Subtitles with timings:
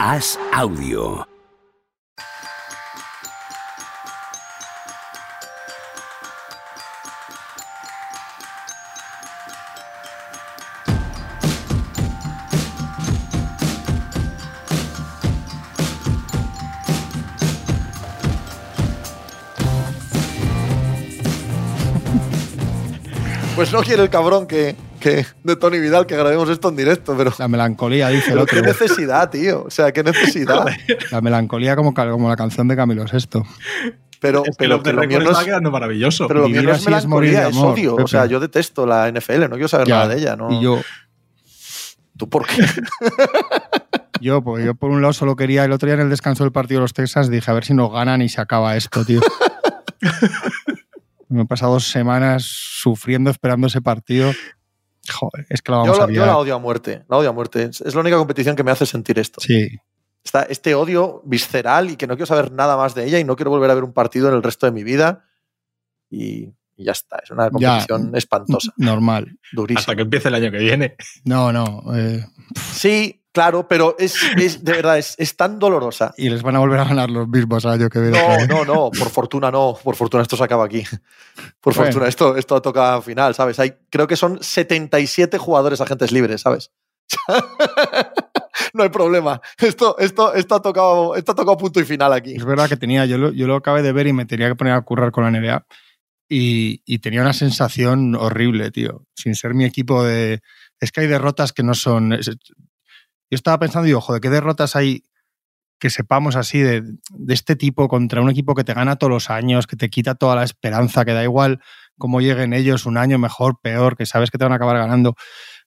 [0.00, 1.26] Haz audio.
[23.56, 24.76] Pues no quiere el cabrón que,
[25.44, 27.32] de Tony Vidal que grabemos esto en directo, pero.
[27.38, 28.60] La melancolía, dice el pero otro.
[28.60, 29.64] qué necesidad, tío.
[29.64, 30.66] O sea, qué necesidad.
[31.10, 33.42] La melancolía como, como la canción de Camilo VI.
[34.20, 36.26] Pero, Es que pero lo que que lo mío no es, quedando maravilloso.
[36.26, 37.96] pero lo mío no es melancolía, es odio.
[37.96, 38.04] Pepe.
[38.04, 40.36] O sea, yo detesto la NFL, no quiero saber Ya, nada de ella.
[40.36, 40.52] ¿no?
[40.52, 40.80] Y yo,
[42.18, 42.64] ¿Tú por qué?
[44.20, 46.52] yo, pues yo por un lado solo quería, el otro día en el descanso del
[46.52, 49.20] partido de los Texas, dije a ver si nos ganan y se acaba esto, tío.
[51.28, 54.32] Me he pasado semanas sufriendo esperando ese partido.
[55.12, 57.04] Joder, es que Yo, vamos a la- yo la odio a muerte.
[57.08, 57.64] La odio a muerte.
[57.64, 59.40] Es, es la única competición que me hace sentir esto.
[59.40, 59.68] Sí,
[60.24, 63.34] Está este odio visceral y que no quiero saber nada más de ella y no
[63.36, 65.24] quiero volver a ver un partido en el resto de mi vida.
[66.10, 67.18] Y, y ya está.
[67.22, 69.38] Es una competición espantosa, normal.
[69.52, 69.80] durísima.
[69.80, 70.96] Hasta que empiece el año que viene.
[71.24, 71.82] No, no.
[71.96, 72.24] eh,
[72.72, 76.12] Sí, claro, pero es, es- de verdad, es, es tan dolorosa.
[76.16, 78.18] y les van a volver a ganar los mismos el año que viene.
[78.46, 80.82] No, no, no, por fortuna no, por fortuna esto se acaba aquí.
[81.60, 81.90] Por Bueno.
[81.92, 83.58] fortuna esto, esto toca final, ¿sabes?
[83.60, 86.70] Hay, creo que son 77 jugadores agentes libres, ¿sabes?
[88.74, 89.40] no hay problema.
[89.58, 92.34] Esto, esto, esto, ha tocado, esto ha tocado punto y final aquí.
[92.34, 94.54] Es verdad que tenía, yo lo, yo lo acabé de ver y me tenía que
[94.56, 95.64] poner a currar con la NBA
[96.28, 99.04] y, y tenía una sensación horrible, tío.
[99.14, 100.40] Sin ser mi equipo de...
[100.80, 102.12] Es que hay derrotas que no son...
[103.30, 105.04] yo estaba pensando, digo, joder, ¿qué derrotas hay
[105.80, 109.30] que sepamos así de, de este tipo contra un equipo que te gana todos los
[109.30, 111.60] años, que te quita toda la esperanza, que da igual
[111.98, 115.14] cómo lleguen ellos, un año mejor, peor, que sabes que te van a acabar ganando?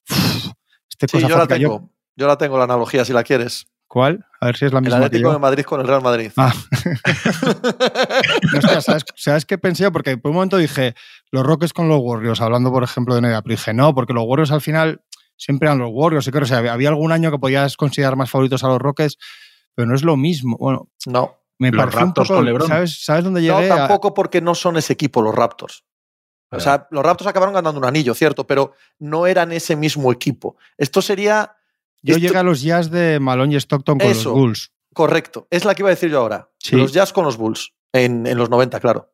[0.09, 0.51] Uf,
[0.89, 1.57] este Sí, cosa yo la fáctica.
[1.59, 1.91] Yo- tengo.
[2.17, 3.65] Yo la tengo la analogía, si la quieres.
[3.87, 4.25] ¿Cuál?
[4.41, 6.31] A ver si es la El misma que Atlético de Madrid con el Real Madrid.
[6.37, 6.53] Ah.
[8.51, 9.89] No, hostia, ¿sabes, ¿sabes qué pensé?
[9.91, 10.95] Porque por un momento dije,
[11.31, 14.23] los Rockets con los Warriors, hablando por ejemplo de NBA, pero dije, no, porque los
[14.25, 15.01] Warriors al final
[15.41, 16.27] siempre eran los Warriors.
[16.27, 19.17] Y claro, o sea, había algún año que podías considerar más favoritos a los Rockets,
[19.73, 20.57] pero no es lo mismo.
[20.59, 21.37] Bueno, No.
[21.57, 22.37] me Los pareció un Raptors poco.
[22.37, 22.67] con LeBron.
[22.67, 23.71] ¿sabes, ¿Sabes dónde No, llegué?
[23.71, 25.83] A- tampoco porque no son ese equipo los Raptors.
[26.53, 30.57] O sea, los Raptors acabaron ganando un anillo, cierto, pero no eran ese mismo equipo.
[30.77, 31.55] Esto sería.
[32.03, 34.29] yo esto- llegué a los Jazz de Malone y Stockton con Eso.
[34.31, 34.71] los Bulls.
[34.93, 36.49] Correcto, es la que iba a decir yo ahora.
[36.59, 36.75] Sí.
[36.75, 39.13] Los Jazz con los Bulls, en, en los 90, claro.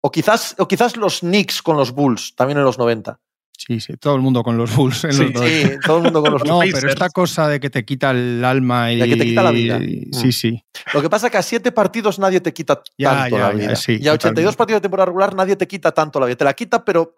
[0.00, 3.20] O quizás, o quizás los Knicks con los Bulls, también en los 90.
[3.66, 5.04] Sí, sí, todo el mundo con los Bulls.
[5.04, 5.42] en Sí, los.
[5.48, 6.80] Sí, todo el mundo con los No, Pacers.
[6.80, 8.98] pero esta cosa de que te quita el alma y.
[8.98, 9.78] De que te quita la vida.
[9.78, 10.32] Sí, Mm.
[10.32, 10.64] sí.
[10.92, 13.52] Lo que pasa es que a siete partidos nadie te quita Ya, tanto ya, la
[13.52, 13.76] ya, vida.
[13.76, 14.56] sí, y a 82 totalmente.
[14.58, 16.36] partidos de temporada regular nadie te quita tanto la vida.
[16.36, 17.16] Te la quita, pero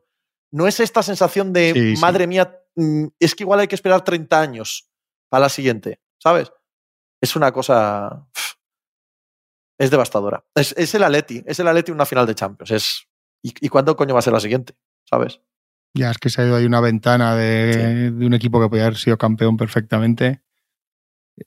[0.52, 2.00] no es esta sensación de, Sí, sí.
[2.00, 4.88] madre mía, mm, es que igual hay que esperar 30 años
[5.28, 6.52] para la siguiente, ¿sabes?
[7.20, 8.24] Es una cosa...
[9.78, 10.44] Es devastadora.
[10.54, 12.70] Es, es el Atleti, es el Atleti en una final de Champions.
[12.70, 13.08] Es,
[13.42, 14.74] ¿y, ¿Y cuándo coño va a ser la siguiente?
[15.04, 15.40] ¿Sabes?
[15.96, 18.84] Ya es que se ha ido ahí una ventana de, de un equipo que podía
[18.84, 20.42] haber sido campeón perfectamente.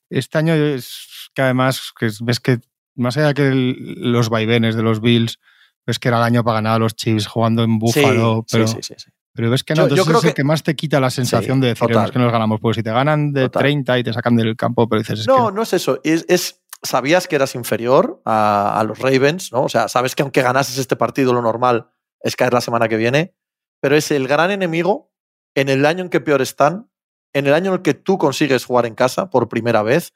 [0.10, 2.60] Este año es que además que es- ves que
[2.96, 5.40] más allá que el- los vaivenes de los Bills,
[5.86, 8.68] ves que era el año para ganar a los Chiefs jugando en Buffalo, sí, pero,
[8.68, 9.12] sí, sí, sí.
[9.34, 11.10] pero ves que no, Yo- yo creo es el que- que más te quita la
[11.10, 11.92] sensación Sí, de decir.
[11.92, 12.60] "Es que nos ganamos.
[12.60, 13.62] Pues si te ganan de Total.
[13.62, 16.00] 30 y te sacan del campo, pero dices, es No, que no es eso.
[16.04, 19.64] Es, es- sabías que eras inferior a, a los Ravens, ¿no?
[19.64, 21.90] O sea, sabes que aunque ganases este partido, lo normal
[22.22, 23.34] es caer la semana que viene,
[23.80, 25.12] pero es el gran enemigo
[25.56, 26.90] en el año en que peor están,
[27.34, 30.14] en el año en el que tú consigues jugar en casa por primera vez,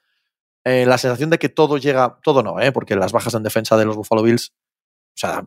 [0.66, 2.72] eh, la sensación de que todo llega, todo no, ¿eh?
[2.72, 5.46] porque las bajas en defensa de los Buffalo Bills, o sea,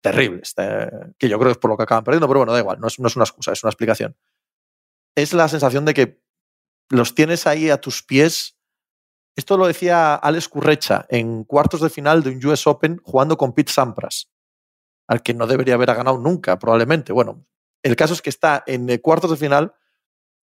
[0.00, 2.58] terribles, eh, que yo creo que es por lo que acaban perdiendo, pero bueno, da
[2.58, 4.16] igual, no es, no es una excusa, es una explicación.
[5.14, 6.20] Es la sensación de que
[6.90, 8.56] los tienes ahí a tus pies.
[9.36, 13.52] Esto lo decía Alex Currecha en cuartos de final de un US Open jugando con
[13.52, 14.30] Pete Sampras,
[15.08, 17.12] al que no debería haber ganado nunca, probablemente.
[17.12, 17.46] Bueno,
[17.90, 19.74] el caso es que está en cuartos de final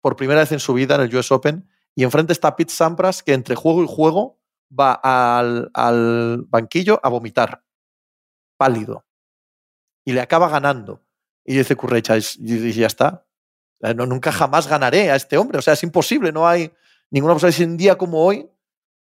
[0.02, 3.24] por primera vez en su vida en el US Open y enfrente está Pete Sampras
[3.24, 4.40] que entre juego y juego
[4.78, 7.64] va al, banquillo a vomitar,
[8.58, 9.06] pálido,
[10.06, 11.04] y le acaba ganando.
[11.46, 13.26] Y dice Currecha, "Es- y dice, ya está,
[13.84, 16.72] Eh, nunca jamás ganaré a este hombre, o sea, es imposible, no hay
[17.10, 17.58] ninguna posibilidad.
[17.58, 18.48] Si un día como hoy,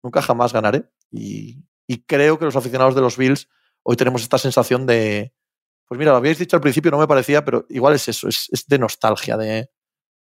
[0.04, 0.88] nunca jamás ganaré.
[1.12, 3.50] Y, y creo que los aficionados de los Bills
[3.82, 5.34] hoy tenemos esta sensación de,
[5.90, 8.48] pues mira, lo habíais dicho al principio, no me parecía, pero igual es eso, es,
[8.52, 9.70] es de nostalgia, de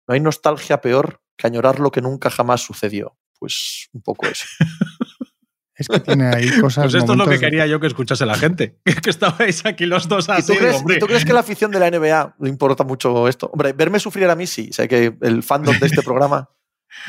[0.08, 3.16] no hay nostalgia peor que añorar lo que nunca jamás sucedió.
[3.38, 4.46] Pues un poco eso.
[5.74, 6.84] es que tiene ahí cosas.
[6.84, 8.80] Pues esto es lo momentos que quería yo que escuchase la gente.
[9.02, 10.52] Que estabais aquí los dos ¿Y así.
[10.52, 10.96] tú, crees, hombre.
[10.96, 13.50] y tú crees que la afición de la NBA le importa mucho esto?
[13.52, 14.70] Hombre, verme sufrir a mí sí.
[14.72, 16.48] Sé que el fandom de este programa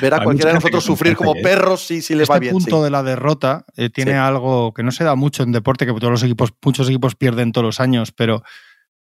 [0.01, 1.41] ver a Hay cualquiera de nosotros sufrir como ¿eh?
[1.41, 2.53] perros si, si les este va bien.
[2.53, 2.83] punto sí.
[2.83, 4.17] de la derrota eh, tiene Sí.
[4.17, 7.51] algo que no se da mucho en deporte, que todos los equipos, muchos equipos pierden
[7.51, 8.43] todos los años, pero,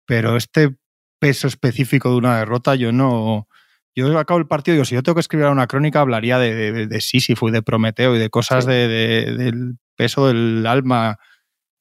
[0.05, 0.75] pero este
[1.19, 3.47] peso específico de una derrota, yo no.
[3.93, 6.55] Yo acabo el partido y digo, si yo tengo que escribir una crónica, hablaría de,
[6.71, 8.71] de, de Sísifo y de Prometeo y de cosas Sí.
[8.71, 11.17] de, de- del peso del alma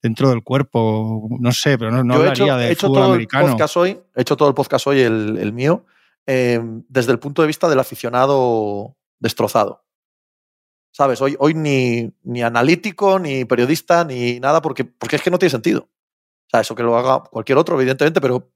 [0.03, 1.29] dentro del cuerpo.
[1.39, 3.27] No sé, pero no, no Yo he hablaría hecho, de he hecho fútbol todo el
[3.29, 5.87] podcast hoy, he hecho todo el podcast hoy, el, el mío,
[6.27, 9.85] eh, desde el punto de vista del aficionado destrozado.
[10.93, 11.21] ¿Sabes?
[11.21, 15.51] Hoy, hoy ni, ni analítico, ni periodista, ni nada, porque, porque es que no tiene
[15.51, 15.83] sentido.
[15.83, 18.53] O sea, eso que lo haga cualquier otro, evidentemente, pero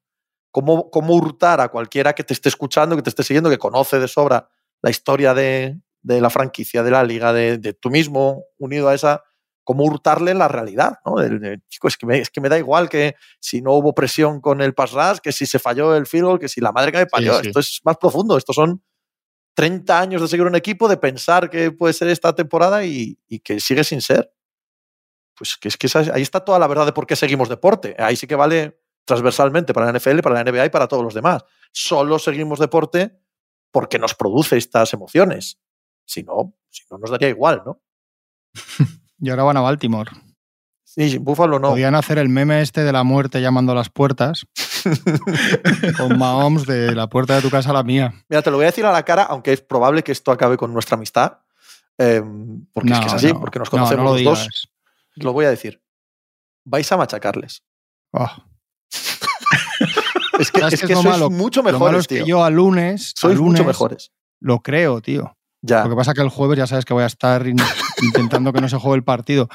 [0.50, 4.00] ¿cómo, cómo hurtar a cualquiera que te esté escuchando, que te esté siguiendo, que conoce
[4.00, 4.48] de sobra
[4.82, 8.94] la historia de, de la franquicia, de la liga, de, de tú mismo, unido a
[8.94, 9.22] esa,
[9.64, 11.16] cómo hurtarle la realidad, ¿no?
[11.16, 13.94] Del- de, chico, es que, me, es que me da igual que si no hubo
[13.94, 16.70] presión con el pass rush, que si se falló el field goal, que si la
[16.72, 17.32] madre que me parió.
[17.42, 17.48] sí.
[17.48, 18.36] Esto es más profundo.
[18.36, 18.82] Estos son
[19.54, 23.38] 30 años de seguir un equipo, de pensar que puede ser esta temporada y, y
[23.40, 24.32] que sigue sin ser.
[25.36, 27.96] Pues que es que esa- ahí está toda la verdad de por qué seguimos deporte.
[27.98, 31.14] Ahí sí que vale transversalmente para la NFL, para la NBA y para todos los
[31.14, 31.44] demás.
[31.72, 33.18] Solo seguimos deporte
[33.72, 35.58] porque nos produce estas emociones.
[36.06, 37.80] Si no, si no nos daría igual, ¿no?
[39.20, 40.10] Y ahora van a Baltimore.
[40.84, 41.70] Sí, Buffalo no.
[41.70, 44.46] Podían hacer el meme este de la muerte llamando a las puertas
[45.96, 48.12] con Mahomes de la puerta de tu casa a la mía.
[48.28, 50.56] Mira, te lo voy a decir a la cara, aunque es probable que esto acabe
[50.56, 51.38] con nuestra amistad.
[51.98, 52.22] eh,
[52.72, 54.68] porque es que es así, no, porque nos no, no conocemos lo los dos.
[55.16, 55.82] Lo voy a decir.
[56.64, 57.62] Vais a machacarles.
[58.12, 58.30] Oh,
[60.38, 61.30] Es que, ¿Sabes es que es sois malo?
[61.30, 62.26] mucho lo malo mejores, que tío.
[62.26, 64.10] yo a lunes, a sois mucho mejores.
[64.40, 65.36] lo creo, tío.
[65.62, 65.84] Ya.
[65.84, 67.46] Lo que pasa es que el jueves ya sabes que voy a estar
[68.02, 69.48] intentando que no se juegue el partido.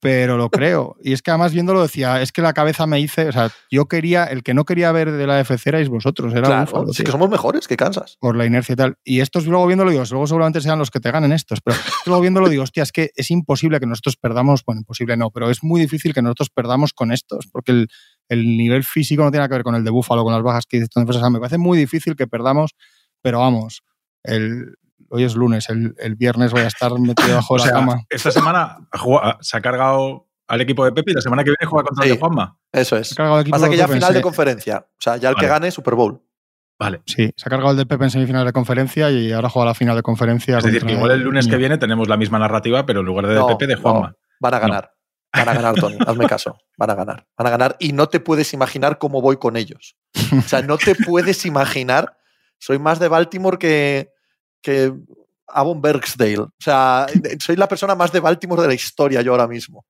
[0.00, 0.96] Pero lo creo.
[1.02, 3.86] Y es que además viéndolo decía, es que la cabeza me dice, o sea, yo
[3.86, 7.04] quería, el que no quería ver de la FC erais vosotros, era Claro, Búfalo, sí
[7.04, 8.18] que somos mejores que Kansas.
[8.20, 8.98] por la inercia y tal.
[9.02, 12.20] Y estos luego viéndolo digo, luego seguramente sean los que te ganen estos, pero luego
[12.20, 15.64] viéndolo digo, hostia, es que es imposible que nosotros perdamos, bueno, imposible no, pero es
[15.64, 17.88] muy difícil que nosotros perdamos con estos, porque el,
[18.28, 20.66] el nivel físico no tiene nada que ver con el de Búfalo, con las bajas
[20.66, 20.90] que dices.
[20.94, 22.72] Entonces, o sea, me parece muy difícil que perdamos,
[23.22, 23.82] pero vamos,
[24.22, 24.74] el,
[25.10, 28.02] hoy es lunes, el, el viernes voy a estar metido bajo O la sea, cama.
[28.10, 28.78] esta semana
[29.40, 32.12] se ha cargado al equipo de Pepe y la semana que viene juega contra el
[32.12, 32.58] de Juanma.
[32.72, 33.12] Eso Se es.
[33.12, 34.86] ha cargado el equipo Pasa que de ya final de conferencia.
[34.90, 36.20] O sea, ya el que gane Super Bowl.
[36.78, 37.02] Vale.
[37.06, 39.74] Sí, se ha cargado el de Pepe en semifinales de conferencia y ahora juega la
[39.74, 40.58] final de conferencia.
[40.58, 43.26] Es decir, que igual el lunes que viene tenemos la misma narrativa, pero en lugar
[43.26, 43.80] de, de No, Pepe, de no.
[43.82, 44.16] Juanma.
[44.40, 44.90] Van a ganar.
[45.32, 45.96] Van a ganar, Tony.
[46.06, 46.58] Hazme caso.
[46.76, 47.26] Van a ganar.
[47.38, 47.76] Van a ganar.
[47.78, 49.96] Y no te puedes imaginar cómo voy con ellos.
[50.36, 52.16] O sea, no te puedes imaginar.
[52.58, 54.10] Soy más de Baltimore que,
[54.64, 54.92] que
[55.46, 56.38] Avon Bergsdale.
[56.40, 57.06] O sea,
[57.38, 59.84] soy la persona más de Baltimore de la historia yo ahora mismo.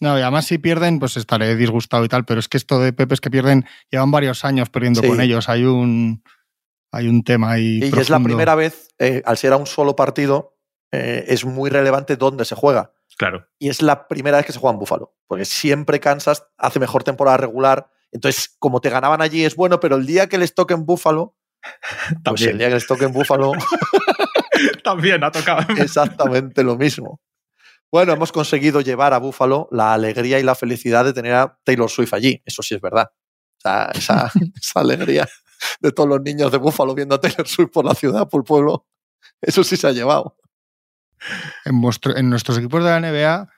[0.00, 2.92] No, y además si pierden, pues estaré disgustado y tal, pero es que esto de
[2.92, 5.08] Pepe es que pierden, llevan varios años perdiendo Sí.
[5.08, 5.48] con ellos.
[5.48, 6.22] Hay un,
[6.92, 7.80] hay un tema ahí.
[7.82, 10.56] Y es la primera vez, eh, al ser a un solo partido,
[10.92, 12.92] eh, es muy relevante dónde se juega.
[13.18, 13.46] Claro.
[13.58, 17.02] Y es la primera vez que se juega en Buffalo, porque siempre Kansas hace mejor
[17.02, 17.90] temporada regular.
[18.12, 20.86] Entonces, como te ganaban allí es bueno, pero el día que les toque en
[22.08, 22.58] Pues el También.
[22.58, 23.52] día que les toque en Buffalo,
[24.84, 25.66] También ha tocado.
[25.76, 27.20] exactamente lo mismo.
[27.90, 31.88] Bueno, hemos conseguido llevar a Buffalo la alegría y la felicidad de tener a Taylor
[31.90, 32.42] Swift allí.
[32.44, 33.06] Eso sí es verdad.
[33.12, 34.30] O sea, esa,
[34.60, 35.28] esa alegría
[35.80, 38.44] de todos los niños de Buffalo viendo a Taylor Swift por la ciudad, por el
[38.44, 38.86] pueblo,
[39.40, 40.36] eso sí se ha llevado.
[41.64, 43.48] En, vuestro- en nuestros equipos de la NBA,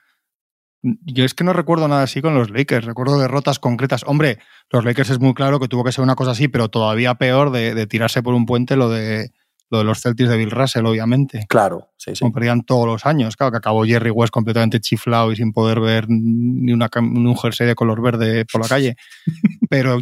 [0.81, 2.85] yo es que no recuerdo nada así con los Lakers.
[2.85, 4.03] Recuerdo derrotas concretas.
[4.05, 4.39] Hombre,
[4.71, 7.51] los Lakers es muy claro que tuvo que ser una cosa así, pero todavía peor
[7.51, 9.31] de, de tirarse por un puente lo de,
[9.69, 11.45] lo de los Celtics de Bill Russell, obviamente.
[11.47, 12.21] Claro, sí, sí.
[12.21, 13.35] Como perdían todos los años.
[13.35, 17.37] Claro, que acabó Jerry West completamente chiflado y sin poder ver ni, una, ni un
[17.37, 18.95] jersey de color verde por la calle.
[19.69, 19.99] pero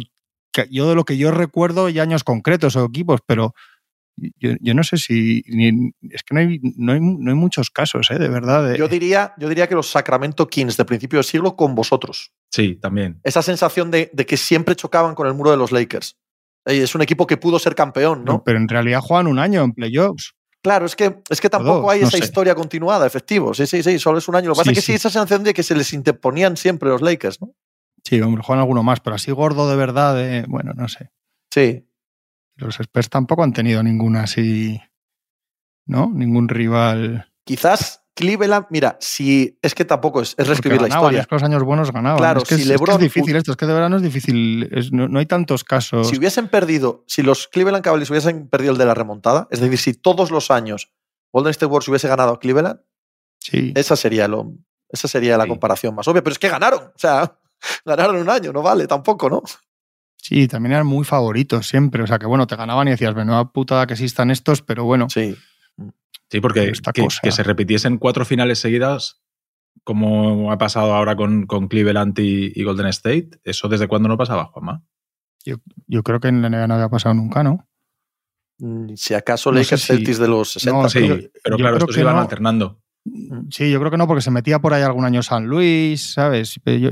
[0.70, 3.54] yo de lo que yo recuerdo, y años concretos o equipos, pero
[4.38, 5.42] yo, yo no sé si.
[5.48, 8.18] ni- es que no hay, no hay, no hay muchos casos, ¿eh?
[8.18, 8.68] de verdad.
[8.70, 12.32] de- Yo diría, yo diría que los Sacramento Kings de principio de siglo con vosotros.
[12.50, 13.20] Sí, también.
[13.24, 16.16] Esa sensación de, de que siempre chocaban con el muro de los Lakers.
[16.66, 18.42] Eh, Es un equipo que pudo ser campeón, ¿no?
[18.44, 20.34] Pero en realidad juegan un año en playoffs.
[20.60, 22.24] Claro, es que, es que tampoco dos, hay no esa sé.
[22.24, 23.54] historia continuada, efectivo.
[23.54, 24.48] Sí, sí, sí, solo es un año.
[24.48, 24.96] Lo que pasa Sí, es que sí, sí.
[24.96, 27.54] esa sensación de que se les interponían siempre los Lakers, ¿no?
[28.04, 31.10] Sí, hombre, juegan alguno más, pero así gordo de verdad, de- bueno, no sé.
[31.52, 31.84] Sí.
[32.58, 34.80] Los Spurs tampoco han tenido ninguna así.
[35.86, 36.10] ¿No?
[36.12, 37.32] Ningún rival.
[37.44, 41.20] Quizás Cleveland, mira, si es que tampoco es, es reescribir la historia.
[41.20, 42.18] es que los años buenos ganaban.
[42.18, 43.88] Claro, es que si es, es que LeBron- es difícil esto, es que de verdad
[43.88, 44.68] no es difícil.
[44.92, 46.08] no, no hay tantos casos.
[46.08, 49.78] Si hubiesen perdido, si los Cleveland Cavaliers hubiesen perdido el de la remontada, es decir,
[49.78, 50.92] si todos los años
[51.32, 52.80] Golden State Warriors hubiese ganado a Cleveland,
[53.38, 53.72] sí.
[53.76, 54.52] esa sería, lo,
[54.88, 56.22] esa sería la comparación más obvia.
[56.24, 57.38] Pero es que ganaron, o sea,
[57.86, 59.42] ganaron un año, no vale tampoco, ¿no?
[60.20, 62.02] Sí, también eran muy favoritos siempre.
[62.02, 65.08] O sea que bueno, te ganaban y decías, menuda putada que existan estos, pero bueno,
[65.08, 65.34] Sí.
[65.76, 65.88] Mm.
[66.30, 67.20] Sí, porque esta que, cosa.
[67.22, 69.22] que se repitiesen cuatro finales seguidas,
[69.84, 74.18] como ha pasado ahora con, con Cleveland y, y Golden State, ¿eso desde cuándo no
[74.18, 74.82] pasaba, Juanma?
[75.86, 77.66] Yo creo que en la NBA no había pasado nunca, ¿no?
[78.58, 80.82] Mm, Si acaso No Lakers si- Celtics de los 60.
[80.82, 82.20] No, Sí, yo- pero yo claro, estos iban no.
[82.20, 82.82] alternando.
[83.50, 86.60] Sí, yo creo que no, porque se metía por ahí algún año San Luis, ¿sabes?
[86.62, 86.90] Pero yo,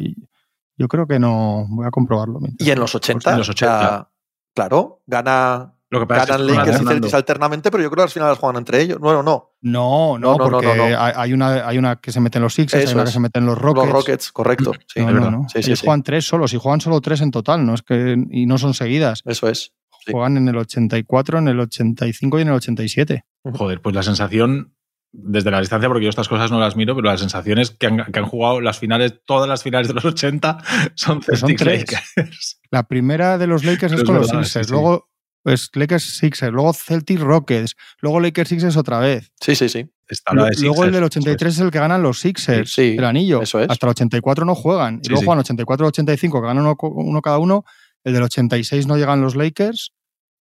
[0.76, 1.66] yo creo que no.
[1.68, 2.38] Voy a comprobarlo.
[2.40, 3.32] mientras- Y en los 80.
[3.32, 4.10] En los o sea, 80.
[4.54, 6.86] claro, gana, Lo que pasa es que ganan Lakers y.
[6.86, 8.98] Celtics alternamente, pero yo creo que al final las juegan entre ellos.
[8.98, 9.52] Bueno, no.
[9.62, 10.82] No, no, No, no, no, porque no, no.
[11.00, 13.08] Hay, hay una, hay una que se mete en los Sixers, Eso hay una que
[13.08, 13.14] es.
[13.14, 13.86] se mete en los Rockets.
[13.86, 14.72] Los Rockets, correcto.
[14.92, 15.46] Sí, no, es no.
[15.48, 15.86] Sí, sí, Ellos sí.
[15.86, 17.74] juegan tres solos y juegan solo tres en total, ¿no?
[17.74, 19.22] Es que, y no son seguidas.
[19.24, 19.72] eso es.
[20.04, 20.12] Sí.
[20.12, 23.24] Juegan en el 84, en el 85 y en el 87.
[23.54, 24.75] Joder, pues la sensación,
[25.18, 27.86] desde la distancia, porque yo estas cosas no las miro, pero la sensación es que
[27.86, 30.58] han, que han jugado las finales, todas las finales de los 80
[30.94, 31.80] son son Celtics tres.
[32.16, 32.60] Lakers.
[32.70, 34.70] La primera de los Lakers es Es con los Sixers, sí, sí.
[34.72, 35.08] luego
[35.42, 39.30] pues Lakers Sixers, luego Celtics Rockets, luego Lakers Sixers otra vez.
[39.40, 39.88] Sí, sí, sí.
[40.08, 43.04] Está la de luego el del 83 es el que ganan los Sixers, Sí, el
[43.04, 43.42] anillo.
[43.42, 43.70] eso es.
[43.70, 44.96] Hasta el 84 no juegan.
[44.96, 45.26] Y Sí, luego sí.
[45.26, 47.64] juegan 84-85, que ganan uno, uno cada uno.
[48.04, 49.92] El del 86 no llegan los Lakers.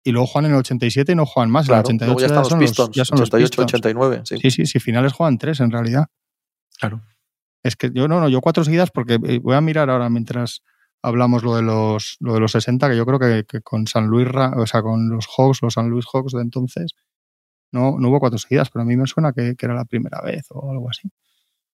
[0.04, 1.66] Y luego juegan en el 87 y no juegan más.
[1.66, 1.88] Claro.
[1.88, 2.96] en el 88 Luego ya están los son Pistons.
[2.96, 3.74] ya son los 88, Pistons.
[3.74, 4.22] 89.
[4.24, 4.36] Sí.
[4.38, 6.06] Sí, sí, sí, finales juegan tres en realidad.
[6.78, 7.02] Claro.
[7.62, 10.62] Es que yo no, no, yo cuatro seguidas porque eh, voy a mirar ahora mientras
[11.02, 14.06] hablamos lo de los, lo de los 60, que yo creo que, que con San
[14.08, 16.92] Luis, Ra- o sea, con los Hawks, los San Luis Hawks de entonces,
[17.70, 20.20] no, no hubo cuatro seguidas, pero a mí me suena que, que era la primera
[20.22, 21.08] vez o algo así.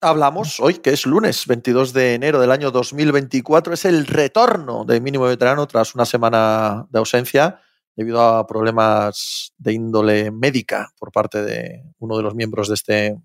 [0.01, 3.73] Hablamos hoy, que es lunes 22 de enero del año 2024.
[3.75, 7.61] Es el retorno de mínimo veterano tras una semana de ausencia
[7.99, 13.17] debido a problemas de índole médica por parte de uno de los miembros de este,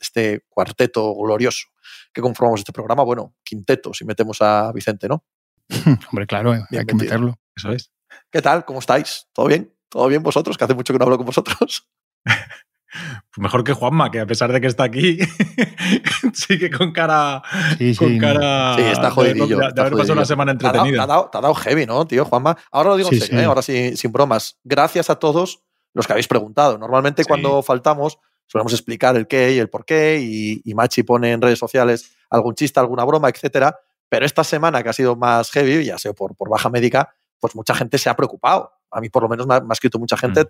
[0.00, 1.68] este cuarteto glorioso
[2.12, 3.04] que conformamos este programa.
[3.04, 5.24] Bueno, quinteto, si metemos a Vicente, ¿no?
[6.10, 7.38] Hombre, claro, eh, Bien hay que meterlo.
[7.54, 7.92] Eso es.
[8.32, 8.64] ¿Qué tal?
[8.64, 9.28] ¿Cómo estáis?
[9.32, 9.72] ¿Todo bien?
[9.88, 10.58] ¿Todo bien vosotros?
[10.58, 11.88] Que hace mucho que no hablo con vosotros.
[12.90, 15.18] Pues mejor que Juanma, que a pesar de que está aquí,
[16.32, 17.42] sigue con cara.
[17.78, 20.56] Sí, con sí, cara Sí, está de- jodidillo, De, de está haber pasado una semana
[20.56, 21.02] Te ha, dado, te entretenida.
[21.02, 22.56] ha dado- te ha dado heavy, ¿no, tío, Juanma?
[22.70, 23.42] Ahora lo digo en Sí, serio, sí.
[23.42, 23.46] ¿eh?
[23.46, 24.58] ahora sí, sin bromas.
[24.64, 25.62] Gracias a todos
[25.94, 26.78] los que habéis preguntado.
[26.78, 27.28] Normalmente Sí.
[27.28, 31.42] cuando faltamos solemos explicar el qué y el por qué y, y Machi pone en
[31.42, 33.78] redes sociales algún chiste, alguna broma, etcétera.
[34.08, 37.54] Pero esta semana que ha sido más heavy, ya sea por, por baja médica, pues
[37.54, 38.72] mucha gente se ha preocupado.
[38.90, 40.48] A mí por lo menos me ha, me ha escrito mucha gente, Mm.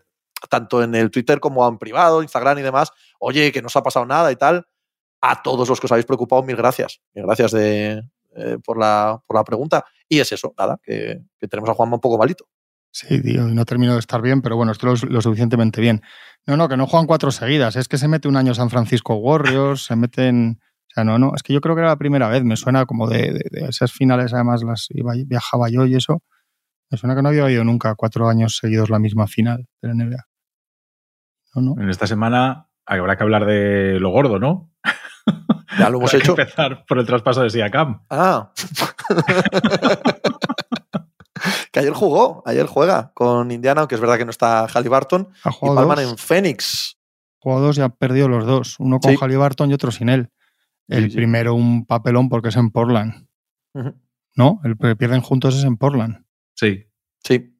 [0.48, 2.92] Tanto en el Twitter como en privado, Instagram y demás.
[3.18, 4.66] Oye, que no os ha pasado nada y tal.
[5.20, 7.00] A todos los que os habéis preocupado, mil gracias.
[7.14, 8.02] Mil gracias de,
[8.36, 9.84] eh, por, la, por la pregunta.
[10.08, 12.46] Y es eso, nada, que, tenemos a Juanma un poco malito.
[12.90, 16.02] Sí, tío, no termino de estar bien, pero bueno, estoy lo, lo suficientemente bien.
[16.46, 19.14] No, no, que no juegan cuatro seguidas, es que se mete un año San Francisco
[19.16, 20.60] Warriors, se meten...
[20.60, 22.86] O sea, no, no, es que yo creo que era la primera vez, me suena
[22.86, 26.22] como de esas finales, además las iba, viajaba yo y eso.
[26.90, 29.94] Me suena que no había oído nunca cuatro años seguidos la misma final de la
[29.94, 30.27] NBA.
[31.54, 31.82] No, no.
[31.82, 34.70] En esta semana habrá que hablar de lo gordo, ¿no?
[35.78, 36.32] Ya lo hemos Habrá que hecho.
[36.32, 38.02] empezar por el traspaso de Siakam.
[38.10, 38.52] Ah.
[41.72, 45.28] que ayer jugó, ayer juega con Indiana, aunque es verdad que no está Halliburton.
[45.44, 46.98] Ha Y palman dos, en Phoenix.
[47.38, 49.18] jugado dos y ha perdido los dos, uno con Sí.
[49.20, 50.30] Halliburton y otro sin él.
[50.88, 51.16] El Sí, sí.
[51.16, 53.26] primero un papelón porque es en Portland.
[54.34, 54.60] ¿no?
[54.64, 56.24] El que pierden juntos es en Portland,
[56.54, 56.86] Sí.
[57.22, 57.54] Sí.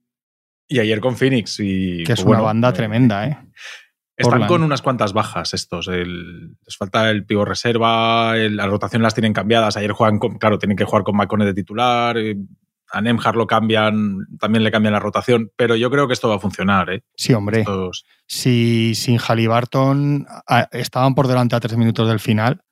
[0.69, 1.59] Y ayer con Phoenix.
[1.61, 3.39] Y, que es pues, una banda eh, tremenda, ¿eh?
[4.17, 4.49] Están Portland.
[4.49, 5.89] con unas cuantas bajas estos.
[5.89, 9.77] El- les falta el pivo reserva, el- la rotación las tienen cambiadas.
[9.77, 12.19] Ayer juegan con, claro, tienen que jugar con McConnell de titular.
[12.19, 12.37] eh,
[12.91, 15.51] A Nemhard lo cambian, también le cambian la rotación.
[15.57, 17.03] Pero yo creo que esto va a funcionar, ¿eh?
[17.17, 17.61] Sí, hombre.
[17.61, 20.27] Estos- Si sin Halliburton
[20.73, 22.63] estaban por delante a tres minutos del final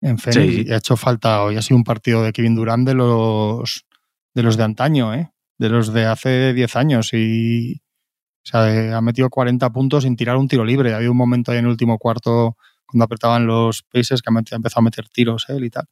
[0.00, 0.64] en Phoenix Sí.
[0.68, 3.84] y ha hecho falta hoy ha sido un partido de Kevin Durant de los
[4.32, 5.31] de los de antaño, ¿eh?
[5.58, 7.82] De los de hace 10 años y
[8.44, 10.94] o sea, eh, ha metido 40 puntos sin tirar un tiro libre.
[10.94, 12.56] Había un momento ahí en el último cuarto
[12.86, 15.84] cuando apretaban los Pacers que ha empezado a meter tiros él y tal.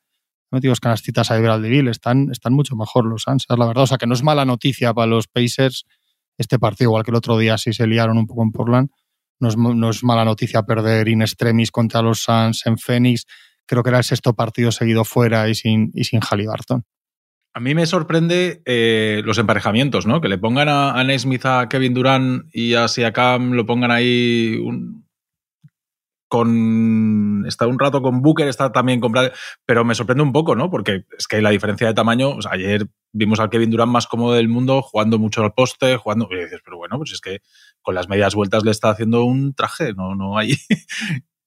[0.51, 3.85] Ha metido dos canastitas a Bradley Están, están mucho mejor los Suns, es la verdad.
[3.85, 5.87] O sea, que no es mala noticia para los Pacers
[6.37, 8.91] este partido, igual que el otro día sí se liaron un poco en Portland.
[9.39, 13.27] No es, no es mala noticia perder in extremis contra los Suns en Phoenix.
[13.65, 16.85] Creo que era el sexto partido seguido fuera y sin, y sin Halliburton.
[17.53, 20.21] A mí me sorprende eh, los emparejamientos, ¿no?
[20.21, 24.57] Que le pongan a, a Nesmith, a Kevin Durant y a Siakam, lo pongan ahí
[24.63, 25.09] un-
[26.29, 27.45] con...
[27.49, 29.13] Está un rato con Booker, está también con...
[29.67, 30.71] Pero me sorprende un poco, ¿no?
[30.71, 32.37] Porque es que la diferencia de tamaño...
[32.49, 36.29] ayer vimos al Kevin Durant más cómodo del mundo, jugando mucho al poste, jugando...
[36.31, 37.41] Y dices, pero bueno, pues es que
[37.83, 40.55] con las medias vueltas le está haciendo un traje, no, no hay...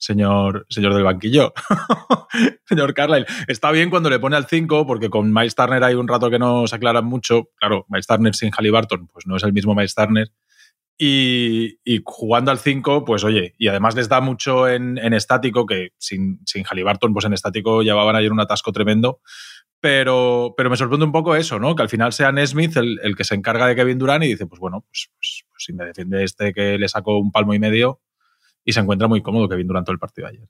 [0.03, 1.53] Señor, señor del banquillo.
[2.67, 3.25] señor Carlyle.
[3.47, 6.37] Está bien cuando le pone al 5, porque con Miles Turner hay un rato que
[6.37, 7.47] no se aclaran mucho.
[7.55, 10.27] Claro, Miles Turner sin Halliburton, pues no es el mismo Miles Turner.
[10.97, 16.41] Y, jugando al 5, pues oye, y además les da mucho en, estático, que sin,
[16.45, 19.21] sin Halliburton, pues en estático llevaban ayer un atasco tremendo.
[19.79, 21.75] Pero, pero me sorprende un poco eso, ¿no?
[21.75, 24.47] Que al final sea Nesmith el, el que se encarga de Kevin Durant y dice,
[24.47, 27.59] pues bueno, pues, pues, pues, si me defiende este que le sacó un palmo y
[27.59, 28.01] medio
[28.63, 30.49] y se encuentra muy cómodo Kevin Durant todo el partido de ayer.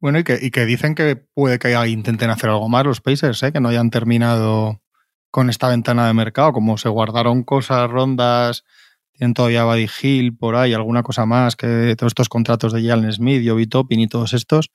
[0.00, 3.42] Bueno, y que, y que dicen que puede que intenten hacer algo más los Pacers,
[3.42, 3.52] ¿eh?
[3.52, 4.82] que no hayan terminado
[5.30, 8.64] con esta ventana de mercado, como se guardaron cosas, rondas,
[9.12, 13.12] tienen todavía Buddy Hill por ahí, alguna cosa más, que todos estos contratos de Jalen
[13.12, 14.70] Smith, Obi Toppin y todos estos,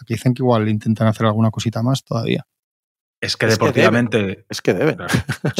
[0.00, 2.46] aquí dicen que igual intentan hacer alguna cosita más todavía.
[3.20, 4.46] Es que deportivamente.
[4.48, 4.98] es que deben.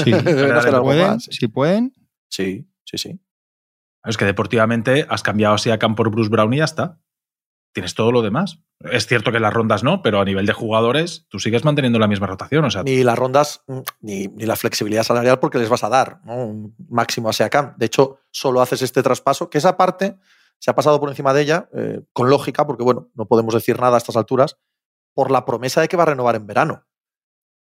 [0.02, 0.12] Sí,
[0.82, 1.92] pueden, si pueden.
[2.28, 3.20] Sí, sí, sí.
[4.04, 7.00] Es que deportivamente has cambiado a por Bruce Brown y ya está.
[7.72, 8.58] Tienes todo lo demás.
[8.80, 12.08] Es cierto que las rondas no, pero a nivel de jugadores, tú sigues manteniendo la
[12.08, 12.64] misma rotación.
[12.64, 16.20] O sea, ni las rondas, mm, ni, la flexibilidad salarial, porque les vas a dar
[16.26, 17.74] un máximo a Seacam.
[17.78, 20.16] De hecho, solo haces este traspaso, que esa parte
[20.58, 23.80] se ha pasado por encima de ella, eh, con lógica, porque bueno, no podemos decir
[23.80, 24.58] nada a estas alturas,
[25.14, 26.86] por la promesa de que va a renovar en verano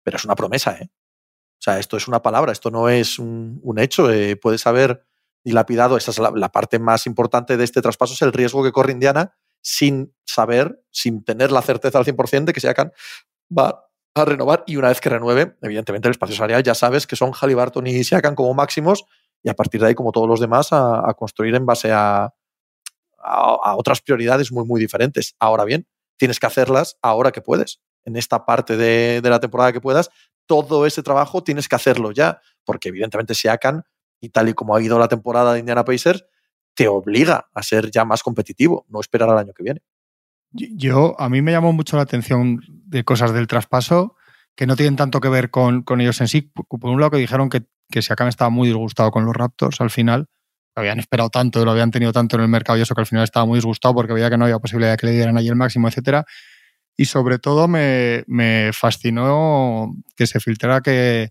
[0.03, 0.89] pero es una promesa, ¿eh?
[0.91, 4.11] O sea, esto es una palabra, esto no es un, hecho.
[4.11, 5.05] Eh, puedes haber
[5.43, 8.91] dilapidado, esa es la, parte más importante de este traspaso, es el riesgo que corre
[8.91, 12.91] Indiana sin saber, sin tener la certeza al 100% de que Siakam
[13.57, 17.15] va a renovar y una vez que renueve, evidentemente el espacio salarial ya sabes que
[17.15, 19.05] son Halliburton y Siakam como máximos
[19.43, 22.33] y a partir de ahí, como todos los demás, a, construir en base a,
[23.17, 25.35] a, otras prioridades muy, muy diferentes.
[25.39, 29.81] Ahora bien, tienes que hacerlas ahora que puedes en esta parte de, la temporada que
[29.81, 30.09] puedas,
[30.45, 33.83] todo ese trabajo tienes que hacerlo ya, porque evidentemente Siakam,
[34.21, 36.23] y tal y como ha ido la temporada de Indiana Pacers,
[36.73, 39.81] te obliga a ser ya más competitivo, no esperar al año que viene.
[40.51, 44.15] Yo, a mí me llamó mucho la atención de cosas del traspaso
[44.55, 46.41] que no tienen tanto que ver con, ellos en sí.
[46.41, 49.89] Por un lado que dijeron que, que Siakam estaba muy disgustado con los Raptors al
[49.89, 50.27] final,
[50.75, 53.07] lo habían esperado tanto, lo habían tenido tanto en el mercado y eso que al
[53.07, 55.47] final estaba muy disgustado porque veía que no había posibilidad de que le dieran ahí
[55.47, 56.25] el máximo, etcétera.
[56.95, 58.23] Y sobre todo me,
[58.73, 61.29] fascinó que se filtrara que,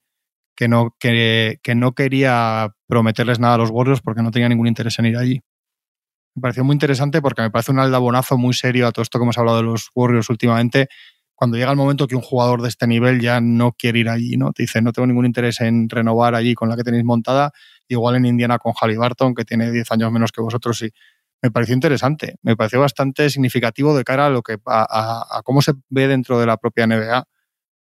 [0.60, 4.98] que, no, que, no quería prometerles nada a los Warriors porque no tenía ningún interés
[4.98, 5.40] en ir allí.
[6.34, 9.22] Me pareció muy interesante porque me parece un aldabonazo muy serio a todo esto que
[9.22, 10.88] hemos hablado de los Warriors últimamente.
[11.34, 14.36] Cuando llega el momento que un jugador de este nivel ya no quiere ir allí,
[14.36, 14.52] ¿no?
[14.52, 17.52] Te dice, no tengo ningún interés en renovar allí con la que tenéis montada,
[17.88, 20.90] igual en Indiana con Halliburton, que tiene 10 años menos que vosotros y
[21.40, 25.72] me pareció interesante, me pareció bastante significativo de cara a lo que a, cómo se
[25.88, 27.24] ve dentro de la propia NBA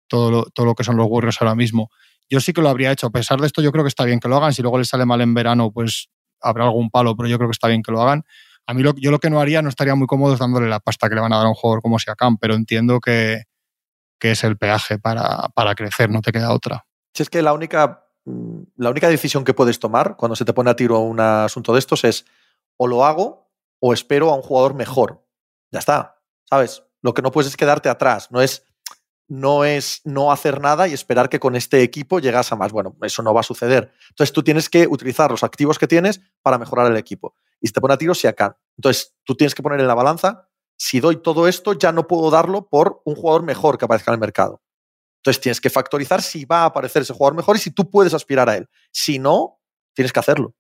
[0.07, 1.89] todo lo, todo lo que son los Warriors ahora mismo.
[2.29, 3.07] Yo sí que lo habría hecho.
[3.07, 4.53] A pesar de esto, yo creo que está bien que lo hagan.
[4.53, 6.09] Si luego les sale mal en verano, pues
[6.41, 8.23] habrá algún palo, pero yo creo que está bien que lo hagan.
[8.67, 11.09] A mí lo, yo lo que no haría, no estaría muy cómodo dándole la pasta
[11.09, 13.45] que le van a dar a un jugador como Siakam, pero entiendo que,
[14.19, 16.85] que es el peaje para, para crecer, no te queda otra.
[17.13, 20.53] Si es que la única, mm, la única decisión que puedes tomar cuando se te
[20.53, 22.25] pone a tiro un asunto de estos es
[22.77, 25.25] o lo hago o espero a un jugador mejor.
[25.71, 26.83] Ya está, ¿sabes?
[27.01, 28.65] Lo que no puedes es quedarte atrás, no es
[29.29, 32.71] no es no hacer nada y esperar que con este equipo llegas a más.
[32.71, 33.93] Bueno, eso no va a suceder.
[34.09, 37.35] Entonces tú tienes que utilizar los activos que tienes para mejorar el equipo.
[37.61, 38.57] Y si te pone a tiro, si acá.
[38.77, 42.31] Entonces tú tienes que poner en la balanza, si doy todo esto, ya no puedo
[42.31, 44.61] darlo por un jugador mejor que aparezca en el mercado.
[45.19, 48.13] Entonces tienes que factorizar si va a aparecer ese jugador mejor y si tú puedes
[48.13, 48.69] aspirar a él.
[48.91, 49.59] Si no,
[49.93, 50.55] tienes que hacerlo.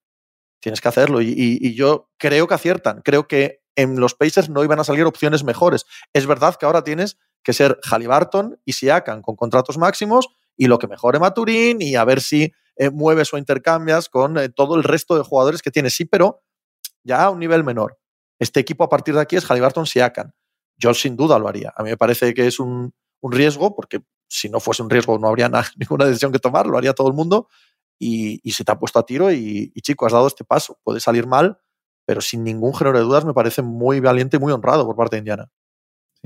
[0.59, 1.21] Tienes que hacerlo.
[1.21, 3.01] Y, yo creo que aciertan.
[3.01, 5.85] Creo que en los Pacers no iban a salir opciones mejores.
[6.11, 10.77] Es verdad que ahora tienes que ser Halliburton y Siakam con contratos máximos y lo
[10.77, 14.83] que mejore Maturín y a ver si eh, mueves o intercambias con eh, todo el
[14.83, 15.95] resto de jugadores que tienes.
[15.95, 16.43] Sí, pero
[17.03, 17.97] ya a un nivel menor.
[18.39, 20.31] Este equipo a partir de aquí es Halliburton Siakam.
[20.77, 21.73] Yo sin duda lo haría.
[21.75, 25.27] A mí me parece que es un, riesgo, porque si no fuese un riesgo no
[25.27, 27.49] habría ninguna decisión que tomar, lo haría todo el mundo,
[27.99, 30.79] y, se te ha puesto a tiro y, chico, has dado este paso.
[30.83, 31.59] Puede salir mal,
[32.05, 35.17] pero sin ningún género de dudas me parece muy valiente y muy honrado por parte
[35.17, 35.51] de Indiana.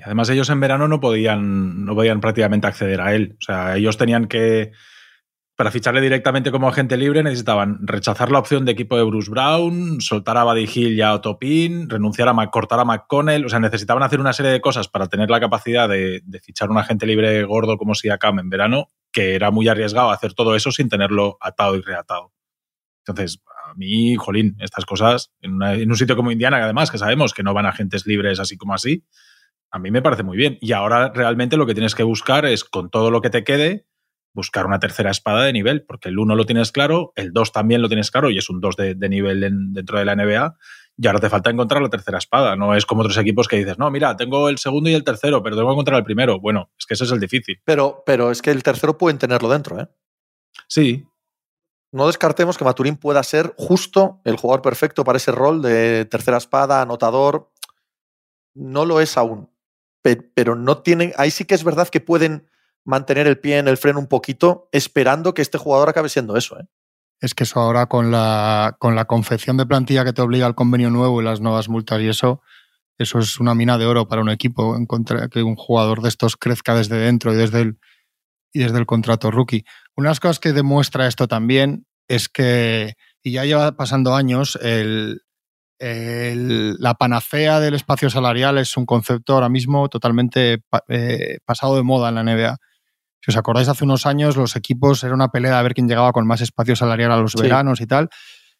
[0.01, 3.35] Además ellos en verano no podían, no podían prácticamente acceder a él.
[3.39, 4.71] O sea, ellos tenían que
[5.55, 10.01] para ficharle directamente como agente libre necesitaban rechazar la opción de equipo de Bruce Brown,
[10.01, 13.45] soltar a Buddy Hill y a Otopin, renunciar a cortar a McConnell.
[13.45, 16.79] O sea, necesitaban hacer una serie de cosas para tener la capacidad de, fichar un
[16.79, 20.89] agente libre gordo como Siakam en verano, que era muy arriesgado hacer todo eso sin
[20.89, 22.33] tenerlo atado y reatado.
[23.05, 26.97] Entonces, a mí, jolín, estas cosas, en, en un sitio como Indiana, que además que
[26.97, 29.03] sabemos que no van agentes libres así como así,
[29.73, 30.59] a mí me parece muy bien.
[30.61, 33.87] Y ahora realmente lo que tienes que buscar es, con todo lo que te quede,
[34.31, 37.81] buscar una tercera espada de nivel, porque el 1 lo tienes claro, el 2 también
[37.81, 40.57] lo tienes claro y es un 2 de, nivel dentro de la NBA.
[40.95, 42.55] Y ahora te falta encontrar la tercera espada.
[42.55, 45.41] No es como otros equipos que dices, no, mira, tengo el segundo y el tercero,
[45.41, 46.39] pero tengo que encontrar el primero.
[46.39, 47.59] Bueno, es que ese es el difícil.
[47.65, 49.87] Pero, pero es que el tercero pueden tenerlo dentro, ¿eh?
[50.67, 51.03] Sí.
[51.91, 56.37] no descartemos que Maturín pueda ser justo el jugador perfecto para ese rol de tercera
[56.37, 57.51] espada, anotador.
[58.53, 59.52] No lo es aún.
[60.03, 61.13] Pero no tienen.
[61.17, 62.47] Ahí sí que es verdad que pueden
[62.85, 66.59] mantener el pie en el freno un poquito, esperando que este jugador acabe siendo eso.
[66.59, 66.65] ¿eh?
[67.21, 70.55] Es que eso ahora con la, con la confección de plantilla que te obliga al
[70.55, 72.41] convenio nuevo y las nuevas multas y eso,
[72.97, 76.35] eso es una mina de oro para un equipo, encontrar que un jugador de estos
[76.35, 77.79] crezca desde dentro y desde el,
[78.51, 79.63] y desde el contrato rookie.
[79.95, 84.59] Una de las cosas que demuestra esto también es que, y ya lleva pasando años,
[84.61, 85.21] el,
[85.79, 92.09] la panacea del espacio salarial es un concepto ahora mismo totalmente eh, pasado de moda
[92.09, 92.57] en la NBA.
[93.21, 96.11] Si os acordáis, hace unos años los equipos era una pelea a ver quién llegaba
[96.11, 98.09] con más espacio salarial a los veranos y tal.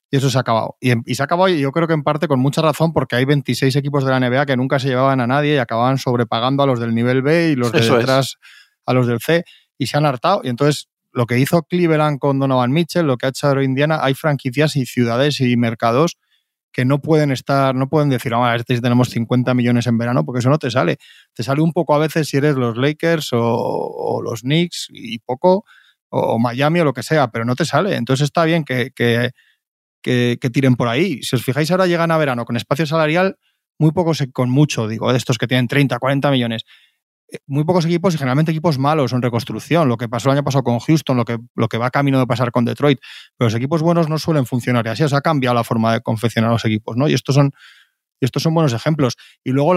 [0.10, 0.78] Y eso se ha acabado.
[0.80, 3.16] Y, y, se ha acabado, y yo creo que en parte con mucha razón, porque
[3.16, 6.64] hay 26 equipos de la NBA que nunca se llevaban a nadie y acababan sobrepagando
[6.64, 8.38] a los del nivel B y los de detrás
[8.86, 9.44] a los del C
[9.78, 10.42] y se han hartado.
[10.44, 14.14] Y entonces, lo que hizo Cleveland con Donovan Mitchell, lo que ha hecho Indiana, hay
[14.14, 16.18] franquicias y ciudades y mercados
[16.74, 20.40] que no pueden estar, no pueden decir, ah, este tenemos 50 millones en verano, porque
[20.40, 20.98] eso no te sale.
[21.34, 25.66] Te sale un poco a veces si eres los Lakers o, los Knicks y poco,
[26.10, 27.96] o, Miami o lo que sea, pero no te sale.
[27.96, 29.32] Entonces está bien que, que,
[30.02, 31.22] que, que, tiren por ahí.
[31.22, 33.38] Si os fijáis, ahora llegan a verano con espacio salarial,
[33.78, 36.64] muy pocos, con mucho, digo, de estos que tienen 30, 40 millones
[37.48, 39.88] muy pocos equipos y generalmente equipos malos en reconstrucción.
[39.88, 42.28] Lo que pasó el año pasado con Houston, lo que, lo que va camino de
[42.28, 43.00] pasar con Detroit.
[43.38, 45.04] Pero los equipos buenos no suelen funcionar y así.
[45.04, 47.08] O ha cambiado la forma de confeccionar los equipos, ¿no?
[47.08, 47.52] Y estos son,
[48.20, 49.16] estos son buenos ejemplos.
[49.44, 49.74] Y luego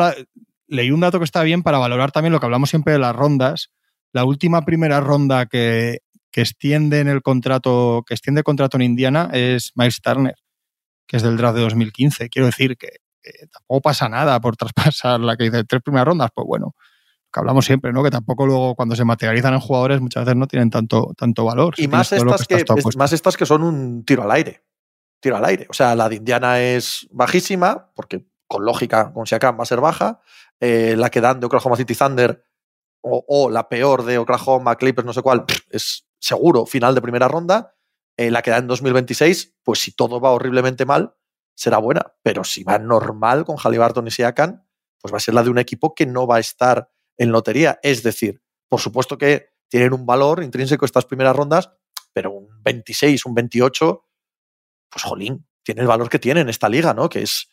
[0.68, 3.14] leí un dato que está bien para valorar también lo que hablamos siempre de las
[3.14, 3.70] rondas.
[4.12, 5.98] La última primera ronda que,
[6.30, 10.36] que extiende en el contrato, que extiende contrato en Indiana es Miles Turner,
[11.06, 12.28] que es del draft de 2015.
[12.28, 12.88] Quiero decir que,
[13.22, 16.74] que tampoco pasa nada por traspasar la que dice tres primeras rondas, pues bueno
[17.32, 18.02] que hablamos siempre, ¿no?
[18.02, 21.74] Que tampoco luego cuando se materializan en jugadores muchas veces no tienen tanto, tanto valor.
[21.76, 22.64] Y más, estas que,
[22.96, 24.64] más estas que son un tiro al aire.
[25.20, 25.66] Tiro al aire.
[25.68, 29.80] O sea, la de Indiana es bajísima, porque con lógica con Siakam va a ser
[29.80, 30.20] baja.
[30.60, 32.42] Eh, la que dan de Oklahoma City Thunder
[33.02, 37.74] o, la peor de Oklahoma Clippers, no sé cuál, es seguro final de primera ronda.
[38.16, 41.14] Eh, la que da en 2026, pues si todo va horriblemente mal,
[41.54, 42.14] será buena.
[42.22, 44.64] Pero si va normal con Halliburton y Siakam,
[45.00, 47.78] pues va a ser la de un equipo que no va a estar en lotería.
[47.82, 51.70] Es decir, por supuesto que tienen un valor intrínseco estas primeras rondas,
[52.12, 54.04] pero un 26, un 28,
[54.88, 57.08] pues jolín, tiene el valor que tiene en esta liga, ¿no?
[57.08, 57.48] Que es,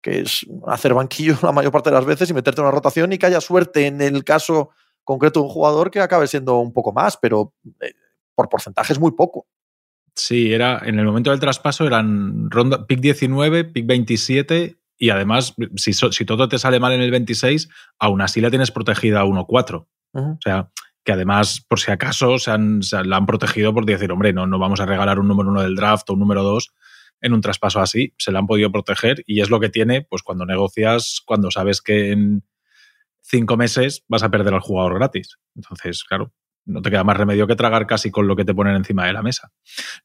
[0.00, 3.12] que es hacer banquillo la mayor parte de las veces y meterte en una rotación
[3.12, 4.70] y que haya suerte en el caso
[5.02, 7.92] concreto de un jugador que acabe siendo un poco más, pero eh,
[8.34, 9.46] por porcentaje es muy poco.
[10.14, 15.54] Sí, era en el momento del traspaso eran ronda pick 19, pick 27 y además,
[15.76, 19.26] si, si, todo te sale mal en el 26, aún así la tienes protegida a
[19.26, 19.86] 1-4.
[20.14, 20.70] O sea,
[21.04, 24.58] que además, por si acaso, se, han, la han protegido por decir, hombre, no, no
[24.58, 26.72] vamos a regalar un número uno del draft o un número dos
[27.20, 28.14] en un traspaso así.
[28.16, 31.82] Se la han podido proteger y es lo que tiene, pues cuando negocias, cuando sabes
[31.82, 32.42] que en
[33.20, 35.36] cinco meses vas a perder al jugador gratis.
[35.54, 36.32] Entonces, claro,
[36.64, 39.12] no te queda más remedio que tragar casi con lo que te ponen encima de
[39.12, 39.52] la mesa.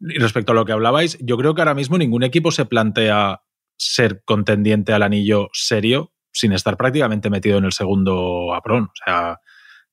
[0.01, 3.43] Y respecto a lo que hablabais, yo creo que ahora mismo ningún equipo se plantea
[3.79, 8.83] ser contendiente al anillo serio sin estar prácticamente metido en el segundo aprón.
[8.83, 9.39] O sea,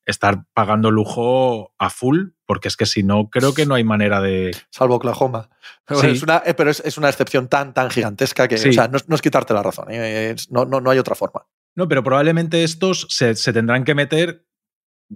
[0.05, 4.21] estar pagando lujo a full, porque es que si no, creo que no hay manera
[4.21, 4.55] de.
[4.71, 5.49] Salvo Oklahoma.
[5.85, 8.97] Pero, es, una, eh, pero es, una, excepción tan, tan gigantesca que o sea, no,
[8.97, 9.87] es quitarte la razón.
[9.89, 10.35] ¿eh?
[10.49, 11.45] no, no, no, hay otra forma.
[11.75, 14.45] No, pero probablemente estos se, tendrán que meter.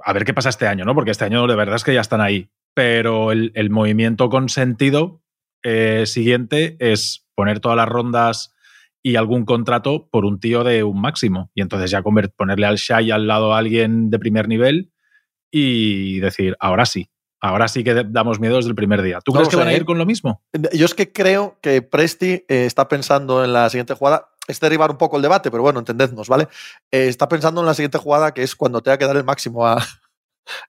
[0.04, 0.94] A ver qué pasa este año, ¿no?
[0.94, 2.52] Porque este año de verdad es que ya están ahí.
[2.74, 5.22] Pero el, movimiento con sentido
[5.64, 8.54] eh, siguiente es poner todas las rondas
[9.04, 11.50] y algún contrato por un tío de un máximo.
[11.56, 14.92] Y entonces ya ponerle al Shai al lado a alguien de primer nivel
[15.50, 17.10] y decir, ahora sí,
[17.42, 19.20] ahora sí que damos miedo desde el primer día.
[19.24, 19.86] ¿Tú crees que van a ir ¿eh?
[19.86, 20.44] con lo mismo?
[20.74, 24.30] Yo es que creo que Presti eh, está pensando en la siguiente jugada.
[24.48, 26.48] Es derribar un poco el debate, pero bueno, entendednos, ¿vale?
[26.92, 29.68] Eh, está pensando en la siguiente jugada, que es cuando tenga que dar el máximo
[29.68, 29.78] a,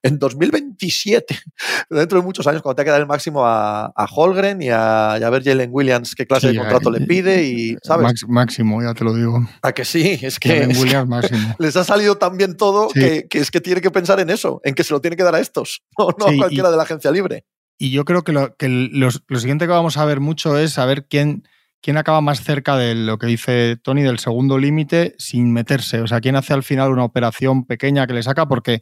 [0.01, 1.39] en 2027,
[1.89, 5.43] dentro de muchos años, cuando te que dar el máximo a, Holgren y a, ver
[5.43, 8.27] Jalen Williams qué clase de contrato le pide y, ¿sabes?
[8.27, 9.39] máximo, ya te lo digo.
[9.61, 10.67] A que sí, es que,
[11.59, 14.75] les ha salido tan bien todo que, es que tiene que pensar en eso, en
[14.75, 17.45] que se lo tiene que dar a estos, no, a cualquiera de la agencia libre.
[17.77, 21.07] Y yo creo que, lo, que lo, siguiente que vamos a ver mucho es saber
[21.07, 21.43] quién,
[21.81, 25.99] quién acaba más cerca de lo que dice Tony del segundo límite sin meterse.
[26.01, 28.79] O sea, quién hace al final una operación pequeña que le saca, porque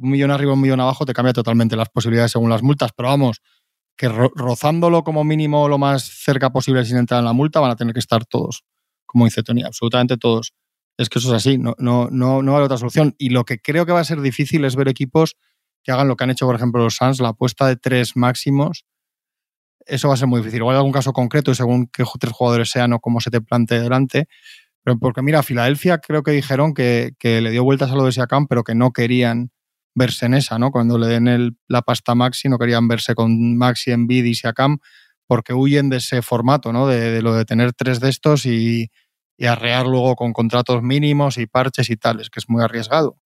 [0.00, 2.90] un millón arriba, un millón abajo, te cambia totalmente las posibilidades según las multas.
[2.96, 3.40] Pero vamos,
[3.96, 7.76] que rozándolo como mínimo lo más cerca posible sin entrar en la multa, van a
[7.76, 8.64] tener que estar todos,
[9.06, 10.54] como dice Tony, absolutamente todos.
[10.98, 13.14] Es que eso es así, no, no, no, no hay otra solución.
[13.18, 15.36] Y lo que creo que va a ser difícil es ver equipos
[15.82, 18.84] que hagan lo que han hecho, por ejemplo, los Suns, la apuesta de tres máximos.
[19.86, 20.60] eso va a ser muy difícil.
[20.60, 23.40] Igual hay algún caso concreto y según qué tres jugadores sean o cómo se te
[23.40, 24.28] plantee delante.
[24.84, 28.46] Pero porque mira, Filadelfia creo que dijeron que, le dio vueltas a lo de Siakam,
[28.46, 29.50] pero que no querían
[29.94, 30.70] verse en esa, ¿no?
[30.70, 34.34] Cuando le den el, la pasta a Maxi, no querían verse con Maxi, Envid y
[34.34, 34.78] Siakam,
[35.26, 36.86] porque huyen de ese formato, ¿no?
[36.86, 38.90] De, lo de tener tres de estos y,
[39.36, 43.18] y, arrear luego con contratos mínimos y parches y tales, que es muy arriesgado.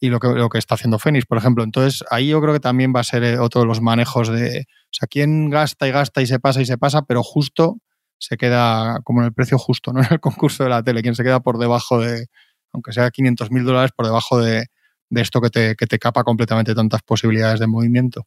[0.00, 1.62] Y lo que, lo que está haciendo Fénix, por ejemplo.
[1.62, 4.60] Entonces, ahí yo creo que también va a ser eh, otro de los manejos de.
[4.60, 7.78] O sea, quién gasta y gasta y se pasa y se pasa, pero justo
[8.18, 11.14] se queda como en el precio justo, no en el concurso de la tele, quien
[11.14, 12.26] se queda por debajo de,
[12.72, 14.66] aunque sea 500 mil dólares, por debajo de,
[15.10, 18.26] esto que te, que te capa completamente tantas posibilidades de movimiento.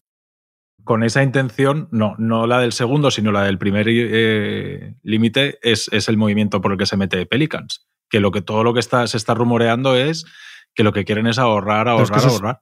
[0.84, 5.90] Con esa intención, no, no la del segundo, sino la del primer eh, límite, es,
[5.94, 7.88] es, el movimiento por el que se mete Pelicans.
[8.10, 10.26] Que lo que todo lo que está, se está rumoreando es
[10.76, 12.62] que lo que quieren es ahorrar, ahorrar, ahorrar.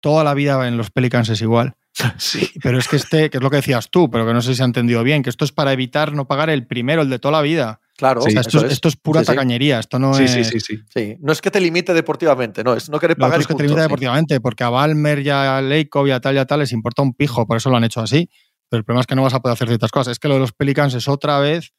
[0.00, 1.74] Toda la vida en los Pelicans es igual.
[2.18, 2.50] Sí.
[2.62, 4.56] Pero es que este, que es lo que decías tú, pero que no sé si
[4.56, 7.18] se ha entendido bien, que esto es para evitar no pagar el primero, el de
[7.18, 7.80] toda la vida.
[7.98, 8.96] Claro, esto, es.
[8.96, 9.80] pura tacañería.
[9.80, 10.30] Esto no es.
[10.30, 13.38] Sí, sí, sí, No es que te limite deportivamente, no, es no querer pagar.
[13.38, 16.36] No es que te limite deportivamente, porque a Balmer y a Leikov y a tal
[16.36, 18.30] y a tal les importa un pijo, por eso lo han hecho así.
[18.68, 20.12] Pero el problema es que no vas a poder hacer ciertas cosas.
[20.12, 21.72] Es que lo de los Pelicans es otra vez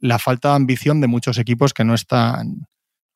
[0.00, 2.66] la falta de ambición de muchos equipos que no están.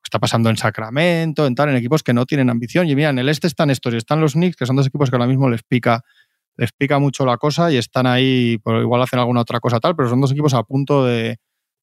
[0.05, 2.87] Está pasando en Sacramento, en tal, en equipos que no tienen ambición.
[2.91, 5.09] Y mira, en el este están estos y están los Knicks, que son dos equipos
[5.09, 6.05] que ahora mismo les pica
[6.59, 9.97] les pica mucho la cosa y están ahí, por, igual hacen alguna otra cosa tal,
[9.97, 11.39] pero son dos equipos a punto de,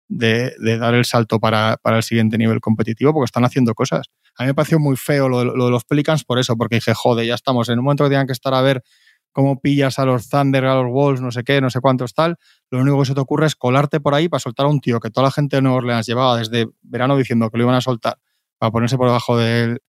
[0.08, 4.08] dar el salto para, el siguiente nivel competitivo porque están haciendo cosas.
[4.38, 7.26] A mí me pareció muy feo lo de, los Pelicans por eso, porque dije, joder,
[7.26, 8.84] ya estamos en un momento que tenían que estar a ver
[9.32, 12.38] cómo pillas a los Thunder, a los Wolves, no sé qué, no sé cuántos tal.
[12.72, 15.00] Lo único que se te ocurre es colarte por ahí para soltar a un tío
[15.00, 17.82] que toda la gente de Nueva Orleans llevaba desde verano diciendo que lo iban a
[17.82, 18.18] soltar
[18.58, 19.82] para ponerse por debajo del,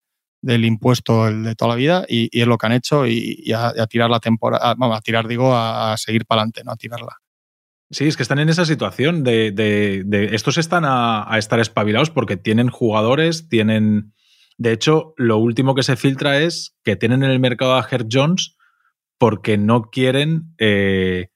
[0.43, 3.87] del impuesto el de toda la vida y, es lo que han hecho y, a,
[3.87, 7.17] tirar la temporada, vamos, a tirar digo, a, seguir para adelante, no a tirarla.
[7.91, 12.37] Sí, es que están en esa situación de, de, estos están a, estar espabilados porque
[12.37, 14.13] tienen jugadores, tienen...
[14.59, 18.09] De hecho, lo último que se filtra es que tienen en el mercado a Herb
[18.11, 18.57] Jones
[19.19, 21.29] porque no quieren eh,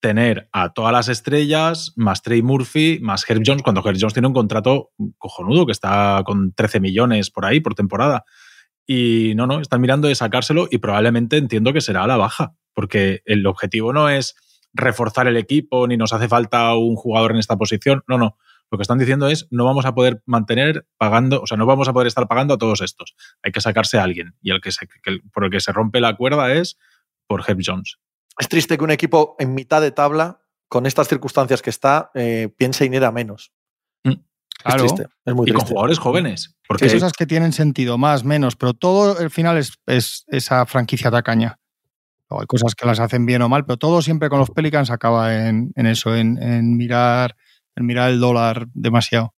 [0.00, 4.28] tener a todas las estrellas, más Trey Murphy, más Herb Jones, cuando Herb Jones tiene
[4.28, 8.24] un contrato cojonudo que está con 13 millones por ahí por temporada.
[8.86, 12.54] Y no, no, están mirando de sacárselo y probablemente entiendo que será a la baja,
[12.74, 14.34] porque el objetivo no es
[14.74, 18.02] reforzar el equipo ni nos hace falta un jugador en esta posición.
[18.06, 18.36] No, no.
[18.70, 21.88] Lo que están diciendo es no vamos a poder mantener pagando, o sea, no vamos
[21.88, 23.14] a poder estar pagando a todos estos.
[23.42, 24.34] Hay que sacarse a alguien.
[24.42, 24.88] Y el que, se,
[25.32, 26.76] por el que se rompe la cuerda es
[27.26, 27.98] por Herb Jones.
[28.38, 32.52] Es triste que un equipo en mitad de tabla, con estas circunstancias que está, eh,
[32.56, 33.52] piense en ir a menos.
[34.62, 34.86] Claro.
[34.86, 36.56] Es, muy y con jugadores jóvenes.
[36.66, 41.10] Porque hay cosas que tienen sentido, más, menos, pero todo al final es, esa franquicia
[41.10, 41.58] tacaña.
[42.40, 45.48] Hay cosas que las hacen bien o mal, pero todo siempre con los Pelicans acaba
[45.48, 47.36] en, eso, en, mirar,
[47.76, 49.34] mirar el dólar demasiado.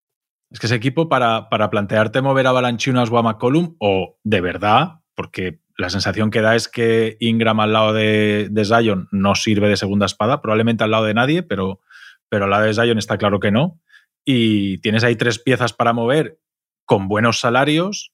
[0.51, 4.41] Es que ese equipo, para, para plantearte mover a Balanchunas o a McCollum, o de
[4.41, 9.35] verdad, porque la sensación que da es que Ingram al lado de, de Zion no
[9.35, 11.81] sirve de segunda espada, probablemente al lado de nadie, pero,
[12.29, 13.81] pero al lado de Zion está claro que no
[14.27, 16.41] y tienes ahí tres piezas para mover
[16.85, 18.13] con buenos salarios,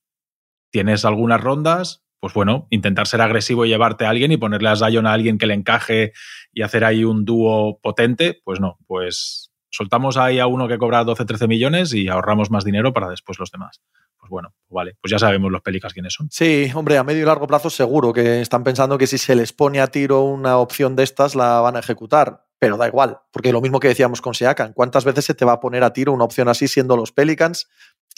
[0.71, 4.77] tienes algunas rondas, pues bueno, intentar ser agresivo y llevarte a alguien y ponerle a
[4.77, 6.13] Zion a alguien que le encaje
[6.53, 11.03] y hacer ahí un dúo potente, pues no, pues soltamos ahí a uno que cobra
[11.03, 13.83] 12, 13 millones y ahorramos más dinero para después los demás.
[14.21, 16.29] Pues bueno, vale, pues ya sabemos los pelicas quiénes son.
[16.31, 19.53] Sí, hombre, a medio y largo plazo seguro que están pensando que si se les
[19.53, 23.51] pone a tiro una opción de estas la van a ejecutar pero da igual, porque
[23.51, 26.13] lo mismo que decíamos con Siakam, ¿cuántas veces se te va a poner a tiro
[26.13, 27.69] una opción así siendo los Pelicans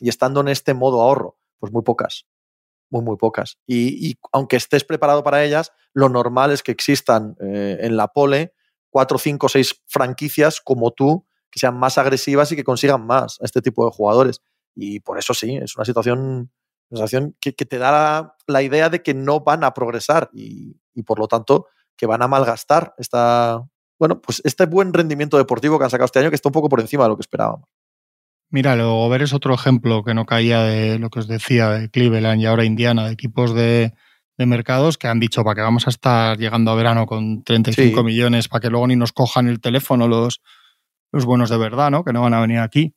[0.00, 1.38] y estando en este modo ahorro?
[1.58, 2.26] Pues muy pocas,
[2.94, 3.58] muy, muy pocas.
[3.66, 8.54] Y, aunque estés preparado para ellas, lo normal es que existan eh, en la pole
[8.88, 13.44] cuatro, cinco, seis franquicias como tú que sean más agresivas y que consigan más a
[13.44, 14.40] este tipo de jugadores.
[14.74, 16.52] Y por eso sí, es una situación,
[16.90, 21.18] situación que, te da la, idea de que no van a progresar y, y por
[21.18, 23.64] lo tanto que van a malgastar esta,
[23.98, 26.68] bueno, pues este buen rendimiento deportivo que han sacado este año que está un poco
[26.68, 27.68] por encima de lo que esperábamos.
[28.50, 31.90] Mira, luego ver es otro ejemplo que no caía de lo que os decía de
[31.90, 33.92] Cleveland y ahora Indiana, de equipos de,
[34.36, 38.48] mercados que han dicho para que vamos a estar llegando a verano con 35 millones
[38.48, 40.40] para que luego ni nos cojan el teléfono los,
[41.12, 42.04] los buenos de verdad, ¿no?
[42.04, 42.94] Que no van a venir aquí.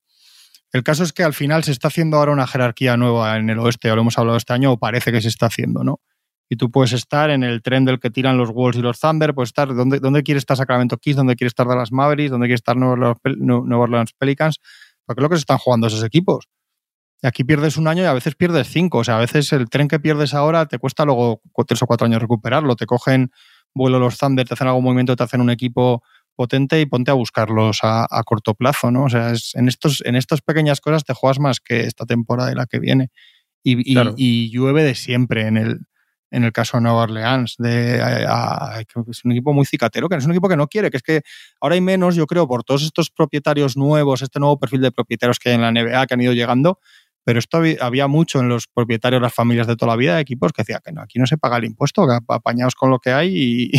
[0.73, 3.59] El caso es que al final se está haciendo ahora una jerarquía nueva en el
[3.59, 6.01] oeste, ya lo hemos hablado este año, o parece que se está haciendo, ¿no?
[6.49, 9.33] y tú puedes estar en el tren del que tiran los Wolves y los Thunder,
[9.33, 12.55] puedes estar donde, donde quiere estar Sacramento Kings, donde quiere estar Dallas Mavericks, donde quiere
[12.55, 14.59] estar Nueva Orleans Pelicans,
[15.07, 16.47] porque es lo que se están jugando esos equipos.
[17.23, 18.99] Y aquí pierdes un año y a veces pierdes cinco.
[18.99, 22.05] O sea, a veces el tren que pierdes ahora te cuesta luego tres o cuatro
[22.05, 22.75] años recuperarlo.
[22.75, 23.31] Te cogen
[23.73, 26.03] vuelo los Thunder, te hacen algún movimiento, te hacen un equipo
[26.35, 29.05] potente y ponte a buscarlos a, corto plazo, ¿no?
[29.05, 32.51] O sea, es, en, estos, en estas pequeñas cosas te juegas más que esta temporada
[32.51, 33.09] y la que viene.
[33.63, 35.79] Y, y, llueve de siempre en el,
[36.31, 37.97] en el caso de Nueva Orleans, de,
[39.09, 41.21] es un equipo muy cicatero, que es un equipo que no quiere, que es que
[41.61, 45.39] ahora hay menos, yo creo, por todos estos propietarios nuevos, este nuevo perfil de propietarios
[45.39, 46.79] que hay en la NBA que han ido llegando,
[47.23, 50.53] pero esto había mucho en los propietarios, las familias de toda la vida, de equipos
[50.53, 53.11] que decían que no, aquí no se paga el impuesto, que apañados con lo que
[53.11, 53.71] hay y,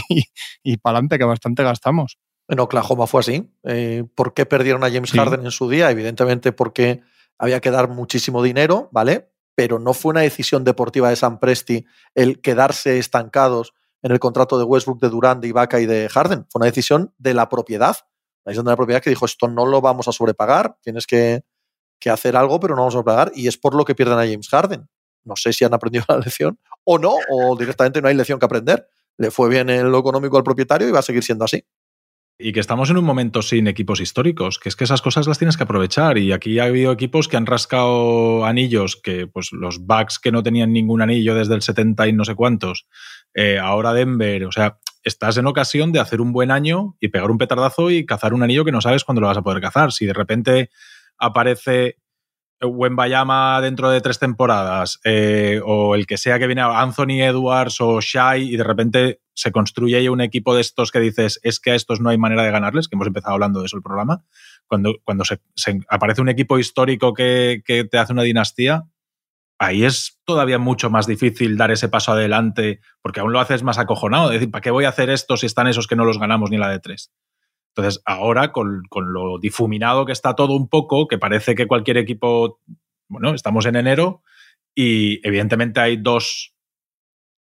[0.62, 2.18] y, para adelante, que bastante gastamos.
[2.46, 3.50] En Oklahoma fue así.
[3.64, 5.90] Eh, ¿Por qué perdieron a James Harden en su día?
[5.90, 7.00] Evidentemente porque
[7.38, 9.27] había que dar muchísimo dinero, ¿vale?
[9.58, 14.56] Pero no fue una decisión deportiva de San Presti el quedarse estancados en el contrato
[14.56, 16.46] de Westbrook, de Durant, de Ibaka y de Harden.
[16.48, 17.96] Fue una decisión de la propiedad.
[18.44, 21.42] La decisión de la propiedad que dijo, esto no lo vamos a sobrepagar, tienes que,
[21.98, 24.28] que hacer algo, pero no vamos a pagar, y es por lo que pierden a
[24.28, 24.88] James Harden.
[25.24, 28.46] No sé si han aprendido la lección o no, o directamente no hay lección que
[28.46, 28.88] aprender.
[29.16, 31.64] Le fue bien en lo económico al propietario y va a seguir siendo así.
[32.40, 35.38] Y que estamos en un momento sin equipos históricos, que es que esas cosas las
[35.38, 36.18] tienes que aprovechar.
[36.18, 40.44] Y aquí ha habido equipos que han rascado anillos, que pues los Bucks que no
[40.44, 42.86] tenían ningún anillo desde el 70 y no sé cuántos,
[43.34, 47.30] eh, ahora Denver, o sea, estás en ocasión de hacer un buen año y pegar
[47.30, 49.92] un petardazo y cazar un anillo que no sabes cuándo lo vas a poder cazar.
[49.92, 50.70] Si de repente
[51.18, 51.96] aparece
[52.60, 58.00] Bayama dentro de tres temporadas, eh, o el que sea que viene, Anthony Edwards o
[58.00, 61.74] Shai, y de repente se construye un equipo de estos que dices, es que a
[61.74, 64.24] estos no hay manera de ganarles, que hemos empezado hablando de eso el programa,
[64.66, 65.40] cuando, cuando se,
[65.88, 68.84] aparece un equipo histórico que, que, te hace una dinastía,
[69.58, 73.78] ahí es todavía mucho más difícil dar ese paso adelante, porque aún lo haces más
[73.78, 76.50] acojonado, decir, ¿para qué voy a hacer esto si están esos que no los ganamos
[76.50, 77.12] ni la de tres?
[77.78, 82.60] Entonces, ahora, con, lo difuminado que está todo un poco, que parece que cualquier equipo,
[83.08, 84.24] bueno, estamos en enero
[84.74, 86.56] y evidentemente hay dos,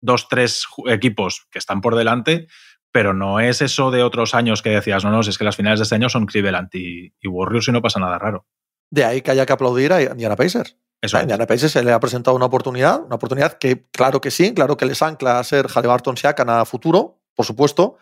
[0.02, 2.48] dos, tres equipos que están por delante,
[2.92, 5.78] pero no es eso de otros años que decías, no, no, es que las finales
[5.78, 8.48] de este año son Cleveland y, Warriors y no pasa nada raro.
[8.90, 10.76] De ahí que haya que aplaudir a Indiana Pacers.
[11.02, 14.32] Eso a Indiana Pacers se le ha presentado una oportunidad, una oportunidad que, claro que
[14.32, 18.00] sí, claro que les ancla a ser Halliburton Siakam a futuro, por supuesto,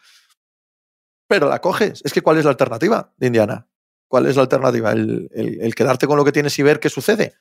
[1.34, 2.00] pero la coges.
[2.06, 3.68] Es que ¿cuál es la alternativa de Indiana?
[4.08, 4.92] ¿Cuál es la alternativa?
[4.92, 7.34] El, quedarte con lo que tienes y ver qué sucede.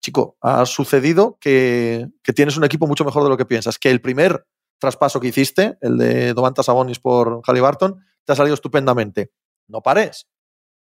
[0.00, 3.78] Chico, ha sucedido que, tienes un equipo mucho mejor de lo que piensas.
[3.78, 4.46] Que el primer
[4.78, 9.30] traspaso que hiciste, el de Domantas Sabonis por Halliburton, te ha salido estupendamente.
[9.68, 10.26] No pares.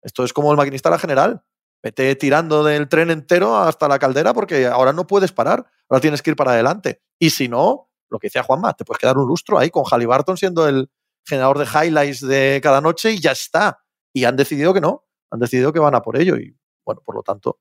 [0.03, 1.43] Esto es como el maquinista la general.
[1.81, 5.65] Vete tirando del tren entero hasta la caldera porque ahora no puedes parar.
[5.89, 7.01] Ahora tienes que ir para adelante.
[7.17, 10.37] Y si no, lo que decía Juanma, te puedes quedar un lustro ahí con Halliburton
[10.37, 10.87] siendo el,
[11.25, 13.79] generador de highlights de cada noche y ya está.
[14.13, 16.37] Y han decidido que no, han decidido que van a por ello.
[16.37, 16.55] Y
[16.85, 17.59] bueno, por lo tanto,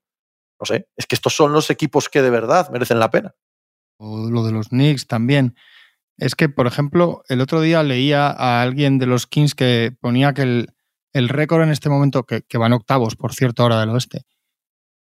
[0.61, 3.35] no sé, es que estos son los equipos que de verdad merecen la pena.
[3.97, 5.57] O lo de los Knicks también.
[6.19, 10.35] Es que, por ejemplo, el otro día leía a alguien de los Kings que ponía
[10.35, 10.75] que el,
[11.13, 14.23] el récord en este momento, que, van octavos, por cierto, ahora del oeste,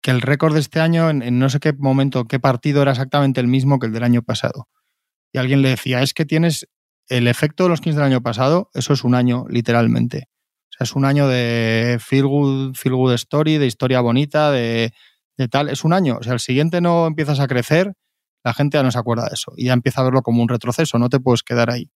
[0.03, 2.93] que el récord de este año, en, en, no sé qué momento, qué partido era
[2.93, 4.69] exactamente el mismo que el del año pasado.
[5.33, 6.67] Y alguien le decía, es que tienes
[7.09, 10.29] el efecto de los Kings del año pasado, eso es un año, literalmente.
[10.69, 14.93] O sea, es un año de feel good, feel good story, de historia bonita, de,
[15.51, 15.69] tal.
[15.69, 16.19] Es un año.
[16.21, 17.93] O sea, el siguiente no empiezas a crecer,
[18.45, 20.49] la gente ya no se acuerda de eso y ya empieza a verlo como un
[20.49, 20.99] retroceso.
[20.99, 21.91] No te puedes quedar ahí.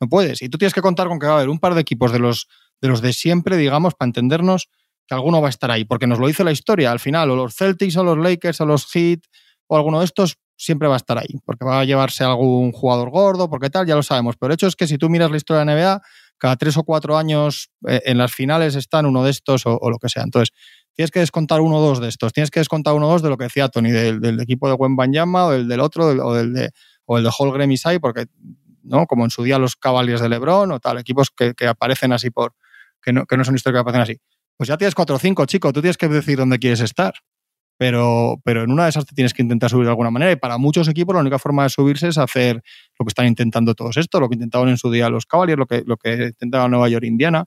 [0.00, 0.42] No puedes.
[0.42, 2.18] Y tú tienes que contar con que va a haber un par de equipos de
[2.18, 2.48] los
[2.80, 4.68] de, los de siempre, digamos, para entendernos
[5.06, 7.36] que alguno va a estar ahí, porque nos lo dice la historia al final, o
[7.36, 9.20] los Celtics, o los Lakers, o los Heat,
[9.68, 13.10] o alguno de estos, siempre va a estar ahí, porque va a llevarse algún jugador
[13.10, 14.36] gordo, porque tal, ya lo sabemos.
[14.36, 16.00] Pero el hecho es que si tú miras la historia de NBA,
[16.38, 19.98] cada tres o cuatro años eh, en las finales están uno de estos o, lo
[19.98, 20.22] que sea.
[20.22, 20.54] Entonces,
[20.94, 22.32] tienes que descontar uno o dos de estos.
[22.32, 24.96] Tienes que descontar uno o dos de lo que decía Tony, del, equipo de Gwen
[25.34, 26.70] o del, del otro, o, del de,
[27.06, 28.26] o el de Holgren y Sai, porque,
[28.84, 29.06] ¿no?
[29.06, 32.54] Como en su día los Cavaliers de LeBron o tal, equipos que, aparecen así por.
[33.02, 34.20] Que no, que no son historias que aparecen así.
[34.56, 35.72] Pues ya tienes cuatro o cinco, chico.
[35.72, 37.14] Tú tienes que decir dónde quieres estar
[37.82, 40.30] pero, pero en una de esas te tienes que intentar subir de alguna manera.
[40.30, 42.62] Y para muchos equipos la única forma de subirse es hacer
[42.96, 45.66] lo que están intentando todos esto, lo que intentaban en su día los Cavaliers, lo
[45.66, 47.46] que, lo que intentaba Nueva York Indiana.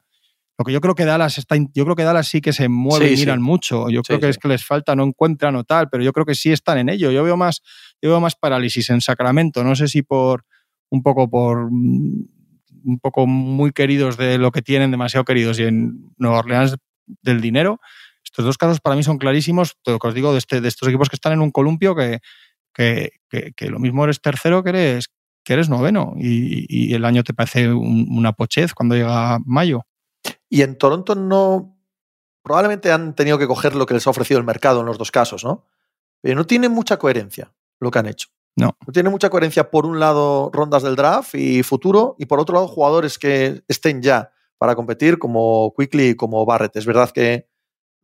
[0.58, 3.14] Lo que yo creo que Dallas está, yo creo que Dallas sí que se mueve
[3.14, 3.90] y miran mucho.
[3.90, 6.36] Yo creo que es que les falta, no encuentran o tal, pero yo creo que
[6.36, 7.12] sí están en ello.
[7.12, 7.62] Yo veo más,
[8.02, 9.64] yo veo más parálisis en Sacramento.
[9.64, 10.44] No sé si por
[10.90, 12.28] un poco por mm,
[12.84, 16.76] un poco muy queridos de lo que tienen, demasiado queridos, y en Nueva Orleans
[17.22, 17.80] del dinero,
[18.36, 20.90] estos dos casos para mí son clarísimos, lo que os digo, de, este, de estos
[20.90, 22.20] equipos que están en un columpio que,
[22.74, 25.08] que, lo mismo eres tercero que eres,
[25.46, 29.84] que eres noveno y, el año te parece una pochez cuando llega mayo.
[30.50, 31.78] Y en Toronto no,
[32.44, 35.12] probablemente han tenido que coger lo que les ha ofrecido el mercado en los dos
[35.12, 35.64] casos, ¿no?
[36.20, 38.28] Pero no tiene mucha coherencia lo que han hecho.
[38.58, 38.76] No.
[38.86, 42.56] No tiene mucha coherencia, por un lado, rondas del draft y futuro, y por otro
[42.56, 46.76] lado, jugadores que estén ya para competir como Quickly y como Barrett.
[46.76, 47.48] Es verdad que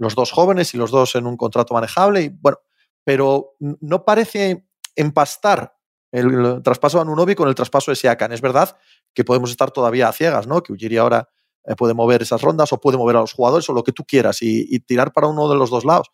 [0.02, 2.58] los dos jóvenes y los dos en un contrato manejable, y bueno,
[3.04, 5.76] pero no parece empastar
[6.12, 8.34] el traspaso a Nunovi con el traspaso de Siakan.
[8.34, 8.76] Es verdad
[9.14, 10.62] que podemos estar todavía a ciegas, ¿no?
[10.64, 11.30] Que Ujiri ahora
[11.64, 14.04] eh, puede mover esas rondas o puede mover a los jugadores o lo que tú
[14.04, 16.08] quieras y, y, tirar para uno de los dos lados.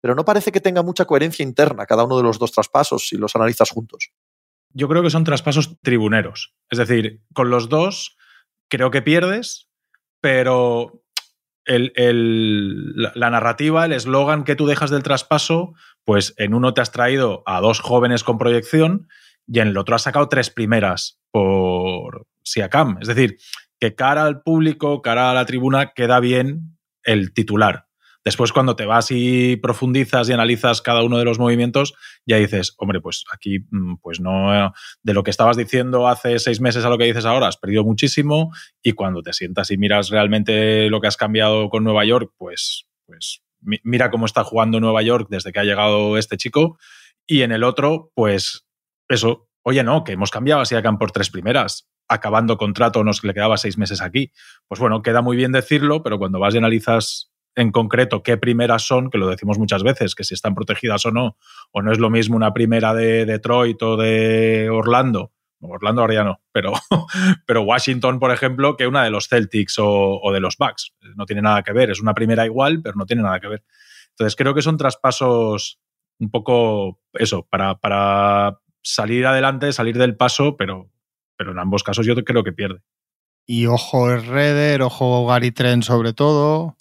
[0.00, 3.16] Pero no parece que tenga mucha coherencia interna cada uno de los dos traspasos si
[3.16, 4.12] los analizas juntos.
[4.74, 6.54] Yo creo que son traspasos tribuneros.
[6.70, 8.16] Es decir, con los dos
[8.68, 9.70] creo que pierdes,
[10.20, 11.01] pero
[11.64, 16.80] el, el, la, narrativa, el eslogan que tú dejas del traspaso, pues en uno te
[16.80, 19.08] has traído a dos jóvenes con proyección
[19.46, 22.98] y en el otro has sacado tres primeras por Siakam.
[23.00, 23.38] Es decir,
[23.78, 27.86] que cara al público, cara a la tribuna, queda bien el titular.
[28.24, 31.94] Después, cuando te vas y profundizas y analizas cada uno de los movimientos,
[32.24, 33.66] ya dices, hombre, pues aquí,
[34.00, 37.48] pues no, de lo que estabas diciendo hace seis meses a lo que dices ahora,
[37.48, 38.52] has perdido muchísimo.
[38.82, 42.86] Y cuando te sientas y miras realmente lo que has cambiado con Nueva York, pues,
[43.06, 46.78] pues mira cómo está jugando Nueva York desde que ha llegado este chico.
[47.26, 48.66] Y en el otro, pues
[49.08, 53.32] eso, oye, no, que hemos cambiado a Siakam por tres primeras acabando contrato nos le
[53.32, 54.32] quedaba seis meses aquí.
[54.68, 58.86] Pues bueno, queda muy bien decirlo, pero cuando vas y analizas en concreto qué primeras
[58.86, 61.36] son, que lo decimos muchas veces, que si están protegidas o no,
[61.70, 65.32] o no es lo mismo una primera de Detroit o de Orlando,
[65.62, 66.72] Orlando ahora ya no, pero,
[67.46, 70.94] pero Washington, por ejemplo, que una de los Celtics o, de los Bucks.
[71.16, 73.64] No tiene nada que ver, es una primera igual, pero no tiene nada que ver.
[74.10, 75.80] Entonces creo que son traspasos
[76.18, 80.90] un poco eso, para, para salir adelante, salir del paso, pero,
[81.36, 82.80] pero en ambos casos yo creo que pierde.
[83.46, 86.76] Y ojo Redder, ojo Gary Trent sobre todo,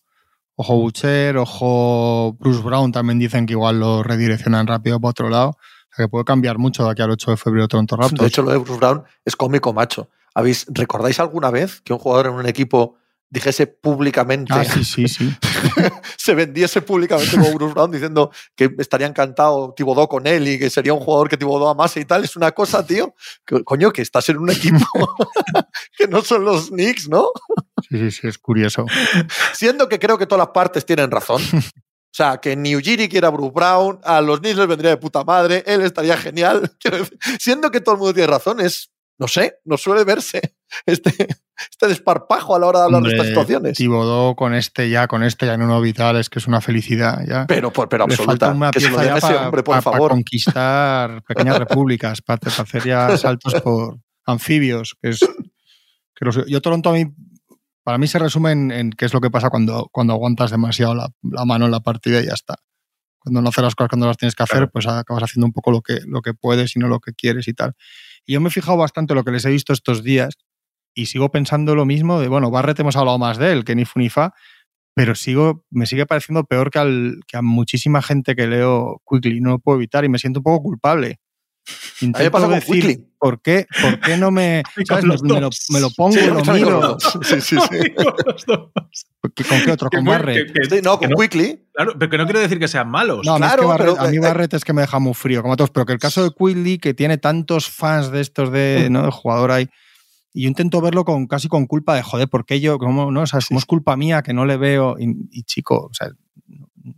[0.55, 5.49] ojo Butcher, ojo Bruce Brown también dicen que igual lo redireccionan rápido para otro lado.
[5.49, 8.21] O sea que puede cambiar mucho de aquí al 8 de febrero Toronto Raptors.
[8.21, 10.09] De hecho, lo de Bruce Brown es cómico, macho.
[10.33, 12.95] ¿Habéis, ¿Recordáis alguna vez que un jugador en un equipo
[13.31, 15.33] dijese públicamente, ah, sí, sí, sí.
[16.17, 20.69] se vendiese públicamente como Bruce Brown diciendo que estaría encantado Tibodó con él y que
[20.69, 24.01] sería un jugador que Tibodó amase y tal, es una cosa, tío, que, coño, que
[24.01, 24.85] estás en un equipo
[25.97, 27.31] que no son los Knicks, ¿no?
[27.89, 28.85] Sí, sí, sí, es curioso.
[29.53, 31.41] Siendo que creo que todas las partes tienen razón.
[32.11, 35.23] O sea, que ni Ujiri quiera Bruce Brown, a los Knicks les vendría de puta
[35.23, 36.69] madre, él estaría genial.
[37.39, 40.41] Siendo que todo el mundo tiene razón, es, no sé, no suele verse
[40.85, 41.11] este,
[41.71, 43.77] este desparpajo a la hora de hablar Hombre, de estas situaciones.
[43.77, 47.25] Tibodó con este ya, con este ya en uno vital, es que es una felicidad
[47.25, 47.45] ya.
[47.47, 48.31] Pero, pero, pero absoluta.
[48.31, 50.11] falta una que se lo ese para hombre, por favor.
[50.11, 54.97] conquistar pequeñas repúblicas, para, hacer ya saltos por anfibios.
[55.01, 57.05] Que es, que los, yo Toronto a mí,
[57.83, 60.95] para mí se resume en, en, qué es lo que pasa cuando, cuando aguantas demasiado
[60.95, 62.55] la, la, mano en la partida y ya está.
[63.19, 64.71] Cuando no haces las cosas cuando las tienes que hacer, claro.
[64.71, 67.47] pues acabas haciendo un poco lo que, lo que puedes y no lo que quieres
[67.47, 67.73] y tal.
[68.25, 70.37] Y yo me he fijado bastante en lo que les he visto estos días
[70.93, 73.85] y sigo pensando lo mismo de, bueno, Barrett hemos hablado más de él que ni
[73.85, 74.33] Funifa,
[74.93, 79.39] pero sigo, me sigue pareciendo peor que, al, que a muchísima gente que leo Quickly,
[79.39, 81.19] no lo puedo evitar y me siento un poco culpable.
[82.01, 83.07] Intento pasa decir.
[83.19, 85.05] ¿por qué, ¿por qué no me, ¿sabes?
[85.05, 86.97] Me, me, lo, me, lo, pongo, sí, lo miro?
[86.99, 87.93] Sí, sí, sí.
[89.21, 89.89] ¿Con qué otro?
[89.91, 90.51] ¿Con Barrett?
[90.51, 91.67] Que, que, no, con no, Quickly.
[91.73, 93.25] Claro, pero que no quiere decir que sean malos.
[93.25, 95.13] No, claro, es que Barrett, pero, a mí eh, Barrett es que me deja muy
[95.13, 98.21] frío, como a todos, pero que el caso de Quickly, que tiene tantos fans de
[98.21, 99.03] estos de, ¿no?
[99.03, 99.69] de jugador ahí,
[100.33, 102.79] y yo intento verlo con casi con culpa de joder, ¿por qué yo?
[102.79, 103.21] ¿Cómo, no?
[103.21, 104.95] O sea, ¿cómo es culpa mía que no le veo?
[104.97, 106.09] Y, y chico, o sea,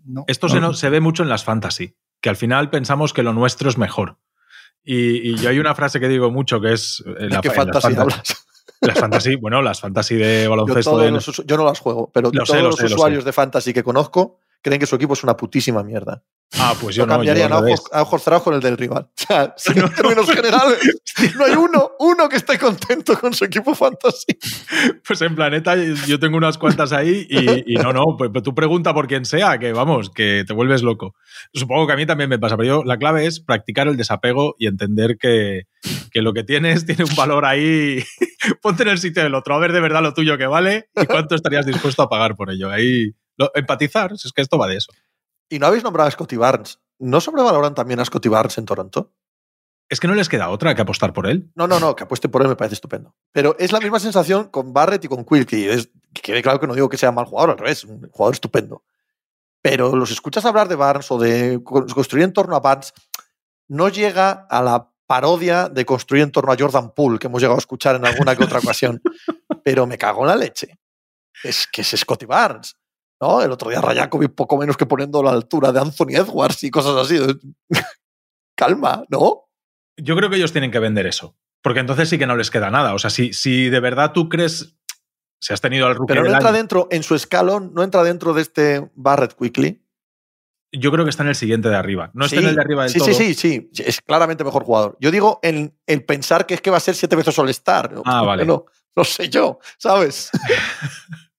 [0.05, 3.11] no, Esto no, se, no, se, ve mucho en las fantasy, que al final pensamos
[3.11, 4.19] que lo nuestro es mejor.
[4.83, 7.03] Y, y yo hay una frase que digo mucho que es.
[7.05, 8.45] ¿De la, qué fantasy las hablas?
[8.81, 10.99] Las fantasy, bueno, las fantasy de baloncesto.
[10.99, 11.11] Yo, de...
[11.11, 13.71] los, yo no las juego, pero lo todos sé, lo los sé, usuarios de fantasy
[13.71, 16.23] que conozco creen que su equipo es una putísima mierda.
[16.59, 17.13] Ah, pues yo no.
[17.13, 19.03] cambiarían yo a, ojos, a ojos cerrados con el del rival.
[19.03, 20.79] O sea, si en términos generales,
[21.37, 24.37] no hay uno, uno que esté contento con su equipo fantasy.
[25.05, 25.75] Pues en Planeta
[26.07, 29.25] yo tengo unas cuantas ahí y, y no, no, pues, pues, tú pregunta por quien
[29.25, 31.15] sea, que vamos, que te vuelves loco.
[31.53, 34.55] Supongo que a mí también me pasa, pero yo, la clave es practicar el desapego
[34.57, 35.63] y entender que,
[36.11, 38.03] que lo que tienes tiene un valor ahí.
[38.61, 41.05] Ponte en el sitio del otro, a ver de verdad lo tuyo que vale y
[41.05, 42.69] cuánto estarías dispuesto a pagar por ello.
[42.69, 44.91] Ahí, lo, empatizar, es que esto va de eso.
[45.49, 46.79] Y no habéis nombrado a Scotty Barnes.
[46.99, 49.13] ¿No sobrevaloran también a Scotty Barnes en Toronto?
[49.89, 51.51] Es que no les queda otra que apostar por él.
[51.55, 53.15] No, no, no, que apueste por él me parece estupendo.
[53.31, 55.67] Pero es la misma sensación con Barrett y con Quilty.
[55.67, 58.33] Es, que quede claro que no digo que sea mal jugador, al revés, un jugador
[58.33, 58.83] estupendo.
[59.61, 62.93] Pero los escuchas hablar de Barnes o de construir en torno a Barnes,
[63.67, 67.57] no llega a la parodia de construir en torno a Jordan Poole que hemos llegado
[67.57, 69.01] a escuchar en alguna que otra ocasión.
[69.63, 70.79] Pero me cago en la leche.
[71.43, 72.75] Es que es Scotty Barnes.
[73.23, 73.41] ¿No?
[73.41, 76.97] El otro día Rajakovic poco menos que poniendo la altura de Anthony Edwards y cosas
[76.97, 77.17] así.
[78.57, 79.45] Calma, ¿no?
[79.97, 81.35] Yo creo que ellos tienen que vender eso.
[81.61, 82.93] Porque entonces sí que no les queda nada.
[82.93, 84.75] O sea, si, si de verdad tú crees
[85.39, 87.83] Si has tenido al rookie Pero no del entra año- dentro, en su escalón, no
[87.83, 89.79] entra dentro de este Barrett Quickly.
[90.75, 92.09] Yo creo que está en el siguiente de arriba.
[92.13, 93.07] No está en el de arriba del sí, todo.
[93.07, 94.97] sí, sí, sí, es claramente mejor jugador.
[94.99, 97.93] Yo digo en el pensar que es que va a ser siete veces All-Star.
[98.05, 98.43] Ah, vale.
[98.45, 98.65] No,
[98.95, 100.31] no sé yo, ¿sabes?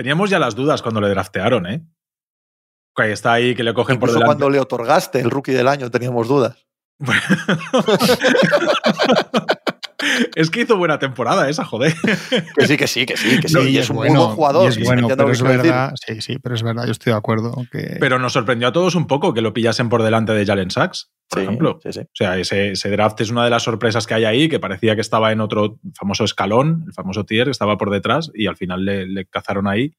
[0.00, 1.86] Teníamos ya las dudas cuando le draftearon, ¿eh?
[2.96, 4.38] Que está ahí, que le cogen por Incluso delante.
[4.38, 6.66] cuando le otorgaste el rookie del año teníamos dudas.
[10.36, 11.94] es que hizo buena temporada esa, joder.
[12.56, 13.54] Que sí, que sí, que sí, que sí.
[13.54, 14.64] No, y es un muy buen jugador.
[14.64, 17.18] y es sí, bueno, pero es verdad, sí, sí, pero es verdad, yo estoy de
[17.18, 17.54] acuerdo.
[17.70, 17.96] Que...
[18.00, 21.10] Pero nos sorprendió a todos un poco que lo pillasen por delante de Jalen Sachs,
[21.28, 21.78] por Sí, ejemplo.
[21.82, 22.00] sí, sí.
[22.00, 24.94] O sea, ese, ese draft es una de las sorpresas que hay ahí, que parecía
[24.94, 28.56] que estaba en otro famoso escalón, el famoso tier, que estaba por detrás, y al
[28.56, 29.94] final le, le cazaron ahí.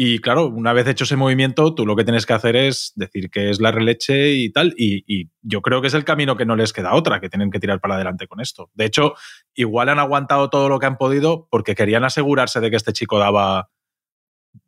[0.00, 3.30] Y claro, una vez hecho ese movimiento, tú lo que tienes que hacer es decir
[3.30, 4.72] que es la releche y tal.
[4.78, 7.58] Y, yo creo que es el camino que no les queda otra, que tienen que
[7.58, 8.70] tirar para adelante con esto.
[8.74, 9.14] De hecho,
[9.54, 13.18] igual han aguantado todo lo que han podido porque querían asegurarse de que este chico
[13.18, 13.70] daba,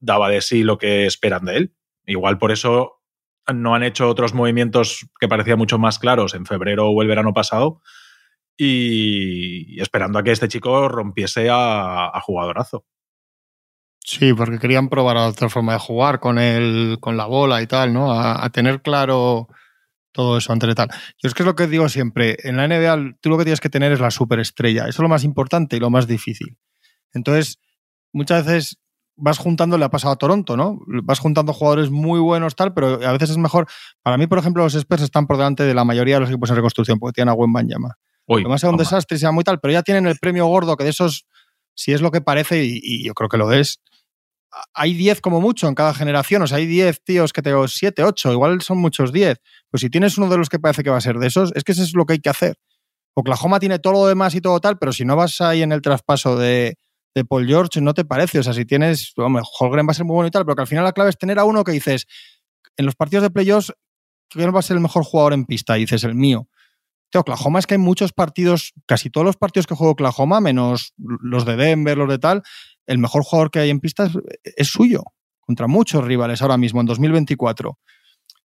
[0.01, 1.75] daba de sí lo que esperan de él.
[2.07, 3.01] Igual por eso
[3.55, 7.33] no han hecho otros movimientos que parecían mucho más claros en febrero o el verano
[7.33, 7.83] pasado
[8.57, 12.85] y esperando a que este chico rompiese a jugadorazo.
[14.05, 17.93] Sí, porque querían probar otra forma de jugar con el, con la bola y tal,
[17.93, 18.13] ¿no?
[18.13, 19.49] A, a tener claro
[20.13, 20.89] todo eso antes de tal.
[21.19, 23.61] Yo es que es lo que digo siempre, en la NBA tú lo que tienes
[23.61, 26.57] que tener es la superestrella, eso es lo más importante y lo más difícil.
[27.13, 27.61] Entonces,
[28.13, 28.79] muchas veces
[29.17, 30.81] vas juntando, le ha pasado a Toronto, ¿no?
[30.87, 33.67] Vas juntando jugadores muy buenos, tal, pero a veces es mejor.
[34.03, 36.51] Para mí, por ejemplo, los Spurs están por delante de la mayoría de los equipos
[36.51, 37.97] en reconstrucción, porque tienen a Gwen Banyama.
[38.29, 40.91] Además sea un desastre, sea muy tal, pero ya tienen el premio gordo, que de
[40.91, 41.27] esos,
[41.75, 43.81] si es lo que parece, y, y yo creo que lo es,
[44.75, 48.03] hay 10 como mucho en cada generación, o sea, hay 10 tíos que tengo 7,
[48.03, 49.39] 8, igual son muchos 10.
[49.71, 51.65] Pues si tienes uno de los que parece que va a ser de esos, es
[51.65, 52.57] que eso es lo que hay que hacer.
[53.15, 55.83] Oklahoma tiene todo lo demás y todo tal, pero si no vas ahí en el
[55.83, 56.77] traspaso de,
[57.15, 58.39] de Paul George, no te parece.
[58.39, 60.63] O sea, si tienes, hombre, Holgren va a ser muy bueno y tal, pero que
[60.63, 62.07] al final la clave es tener a uno que dices,
[62.77, 63.73] en los partidos de playoffs,
[64.29, 65.77] ¿quién va a ser el mejor jugador en pista?
[65.77, 66.49] Y dices, el mío.
[67.13, 71.45] Oklahoma es que hay muchos partidos, casi todos los partidos que juega Oklahoma, menos los
[71.45, 72.43] de Denver, los de tal,
[72.91, 74.13] el mejor jugador que hay en pista es,
[74.57, 75.03] es suyo,
[75.41, 77.79] contra muchos rivales ahora mismo, en 2024.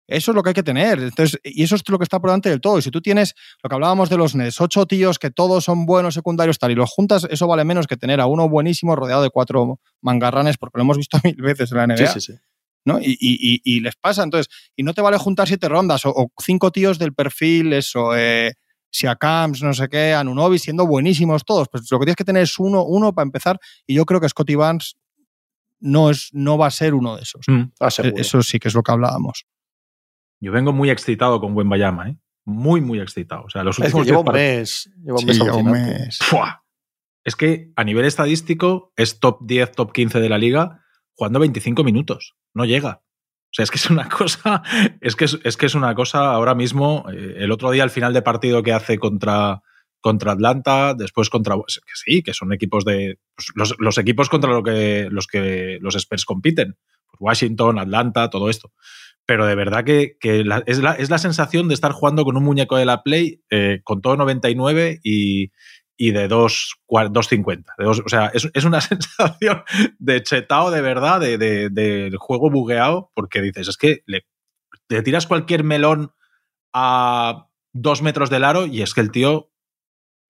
[0.07, 0.99] Eso es lo que hay que tener.
[0.99, 2.79] Entonces, y eso es lo que está por delante del todo.
[2.79, 5.87] Y si tú tienes lo que hablábamos de los Nets, ocho tíos que todos son
[5.87, 9.23] buenos secundarios, tal, y los juntas, eso vale menos que tener a uno buenísimo rodeado
[9.23, 12.07] de cuatro mangarranes, porque lo hemos visto mil veces en la NBA.
[12.09, 12.39] Sí, sí, sí.
[12.85, 12.99] ¿no?
[12.99, 14.25] Y, y- y- y les pasa.
[14.25, 18.17] Entonces, y no te vale juntar siete rondas o, o cinco tíos del perfil, eso,
[18.17, 18.55] eh,
[18.91, 21.69] Siakams, no sé qué, Anunobi, siendo buenísimos todos.
[21.69, 23.59] Pues lo que tienes que tener es uno, uno para empezar.
[23.87, 24.97] Y yo creo que Scotty Barnes
[25.81, 27.47] no, es, no va a ser uno de esos.
[27.49, 27.73] Mm.
[27.81, 28.17] Ah, seguro.
[28.17, 29.47] Eso sí que es lo que hablábamos.
[30.41, 32.17] Yo vengo muy excitado con Bayama, ¿eh?
[32.45, 33.45] Muy, muy excitado.
[33.45, 34.91] O sea, los Es que últimos diez un mes.
[35.05, 36.19] Lleva un Sí, mes.
[37.23, 40.83] Es que a nivel estadístico es top 10, top 15 de la liga
[41.15, 42.35] jugando 25 minutos.
[42.55, 43.03] No llega.
[43.51, 44.63] O sea, es que es una cosa.
[45.01, 47.05] Es que es, es que es una cosa ahora mismo.
[47.13, 49.63] eh, el otro día, al final de partido que hace contra,
[50.01, 51.57] contra Atlanta, después contra.
[51.57, 53.19] Que sí, que son equipos de.
[53.35, 56.77] pues, los, equipos contra lo que, los que los Spurs compiten.
[57.07, 58.73] Pues Washington, Atlanta, todo esto.
[59.27, 60.59] Pero de verdad que, que es, la,
[60.99, 64.17] es la sensación de estar jugando con un muñeco de la Play eh, con todo
[64.17, 65.53] 99 y,
[66.03, 67.75] y de 2, 2.50.
[67.77, 69.63] De dos- o sea, es, es una sensación
[69.99, 74.23] de chetao de verdad, de, de- del juego bugueado, porque dices, es que le,
[75.05, 76.13] tiras cualquier melón
[76.73, 79.51] a dos metros del aro y es que el tío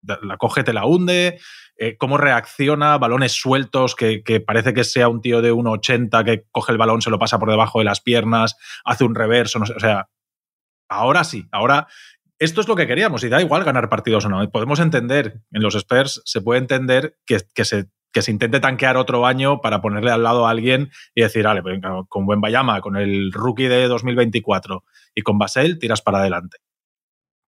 [0.03, 1.39] la coge, te la hunde,
[1.77, 6.47] eh, cómo reacciona, balones sueltos, que, que parece que sea un tío de 1,80 que
[6.51, 9.66] coge el balón, se lo pasa por debajo de las piernas, hace un reverso, no
[9.66, 10.09] sé, o sea,
[10.89, 11.87] ahora sí, ahora
[12.41, 14.51] esto es lo que queríamos y da igual ganar partidos o no.
[14.51, 18.97] Podemos entender, en los Spurs se puede entender que, que se, que se intente tanquear
[18.97, 21.78] otro año para ponerle al lado a alguien y decir, vale, pues
[22.09, 24.84] con buen Bayama, con el rookie de 2024
[25.14, 26.57] y con Basel, tiras para adelante.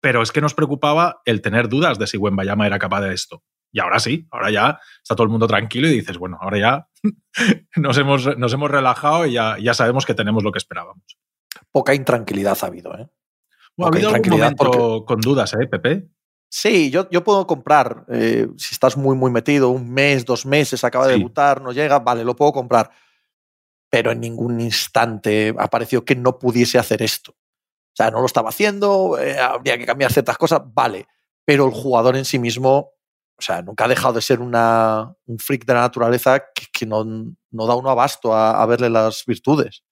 [0.01, 3.45] Pero es que nos preocupaba el tener dudas de si Bayama era capaz de esto.
[3.71, 6.89] Y ahora sí, ahora ya está todo el mundo tranquilo y dices, bueno, ahora ya
[7.77, 11.19] nos hemos, nos hemos relajado y ya, ya sabemos que tenemos lo que esperábamos.
[11.71, 13.09] Poca intranquilidad ha habido, ¿eh?
[13.77, 16.09] Bueno, ha habido algún momento con dudas, ¿eh, Pepe?
[16.49, 18.05] Sí, yo, yo puedo comprar.
[18.09, 21.19] eh, si estás muy, muy metido, un mes, dos meses, acaba de Sí.
[21.19, 22.91] debutar, no llega, vale, lo puedo comprar.
[23.91, 27.33] Pero en ningún instante ha parecido que no pudiese hacer esto.
[27.33, 31.07] O sea, no lo estaba haciendo, eh, habría que cambiar ciertas cosas, vale.
[31.45, 32.93] Pero el jugador en sí mismo,
[33.39, 36.87] o sea, nunca ha dejado de ser una, un freak de la naturaleza que, que
[36.87, 39.83] no, no da uno abasto a, a verle las virtudes.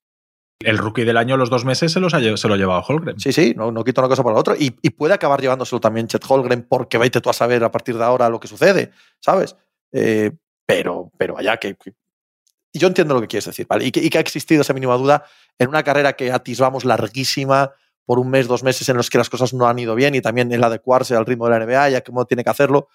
[0.63, 3.19] El rookie del año, los dos meses, se, los ha se lo ha llevado Holgren.
[3.19, 4.57] Sí, sí, no, no quito una cosa por la otra.
[4.59, 7.97] Y, y puede acabar llevándoselo también Chet Holgren, porque vete tú a saber a partir
[7.97, 8.91] de ahora lo que sucede,
[9.21, 9.57] ¿sabes?
[9.93, 10.33] Eh,
[10.67, 11.77] pero, pero vaya, que,
[12.75, 13.87] yo entiendo lo que quieres decir, ¿vale?
[13.87, 15.25] Y que, y que, ha existido esa mínima duda
[15.59, 17.73] en una carrera que atisbamos larguísima
[18.05, 20.21] por un mes, dos meses en los que las cosas no han ido bien y
[20.21, 22.89] también el adecuarse al ritmo de la NBA, ya cómo tiene que hacerlo.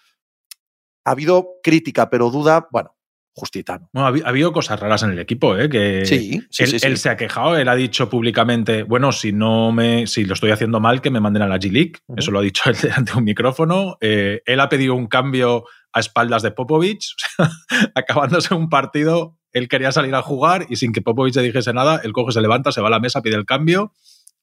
[1.04, 2.95] Ha habido crítica, pero duda, bueno,
[3.36, 3.78] justita.
[3.78, 3.90] ¿no?
[3.92, 5.70] Bueno, ha, habido cosas raras en el equipo, ¿eh?
[5.70, 6.88] Que sí, sí, él, sí, sí.
[6.88, 10.52] él, se ha quejado, él ha dicho públicamente, bueno, si no me, si lo estoy
[10.52, 11.94] haciendo mal, que me manden a la G-League.
[12.08, 12.20] Uh -huh.
[12.20, 13.98] Eso lo ha dicho él ante un micrófono.
[14.02, 17.16] Eh, él ha pedido un cambio a espaldas de Popovich,
[17.96, 22.02] acabándose un partido, él quería salir a jugar y sin que Popovich le dijese nada,
[22.04, 23.94] él coge, se levanta, se va a la mesa, pide el cambio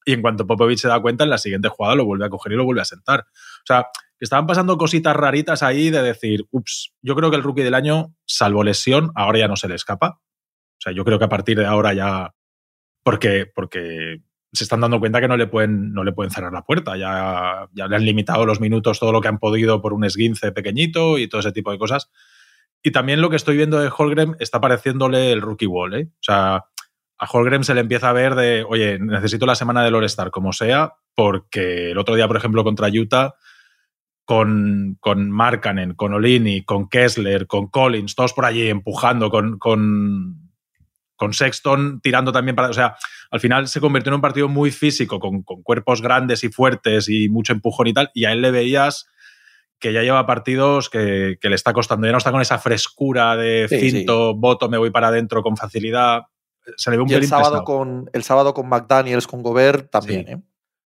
[0.05, 2.53] y en cuanto Popovich se da cuenta, en la siguiente jugada lo vuelve a coger
[2.53, 3.27] y lo vuelve a sentar.
[3.63, 3.87] O sea,
[4.21, 8.15] estaban pasando cositas raritas ahí de decir, ups, yo creo que el rookie del año,
[8.25, 10.21] salvo lesión, ahora ya no se le escapa.
[10.21, 12.35] O sea, yo creo que a partir de ahora ya.
[13.03, 14.21] Porque, porque
[14.53, 16.97] se están dando cuenta que no le pueden, no le pueden cerrar la puerta.
[16.97, 20.53] Ya, ya le han limitado los minutos, todo lo que han podido por un esguince
[20.53, 22.11] pequeñito y todo ese tipo de cosas.
[22.83, 25.95] Y también lo que estoy viendo de Holgren está pareciéndole el rookie wall.
[25.95, 26.09] ¿eh?
[26.11, 26.65] O sea,
[27.19, 30.53] a Holgren se le empieza a ver de, oye, necesito la semana del All-Star como
[30.53, 33.35] sea, porque el otro día, por ejemplo, contra Utah,
[34.25, 40.53] con, con Markkanen, con Olini, con Kessler, con Collins, todos por allí empujando, con, con,
[41.17, 42.71] con, Sexton tirando también para.
[42.71, 42.97] O sea,
[43.31, 47.09] al final se convirtió en un partido muy físico, con, con, cuerpos grandes y fuertes
[47.09, 49.09] y mucho empujón y tal, y a él le veías
[49.79, 53.37] que ya lleva partidos que, que le está costando, ya no está con esa frescura
[53.37, 54.39] de sí, cinto, sí.
[54.39, 56.23] voto, me voy para adentro con facilidad.
[56.77, 60.25] Se le ve un y el sábado, con, el sábado con McDaniels, con Gobert, también,
[60.25, 60.33] sí.
[60.35, 60.43] ¿eh?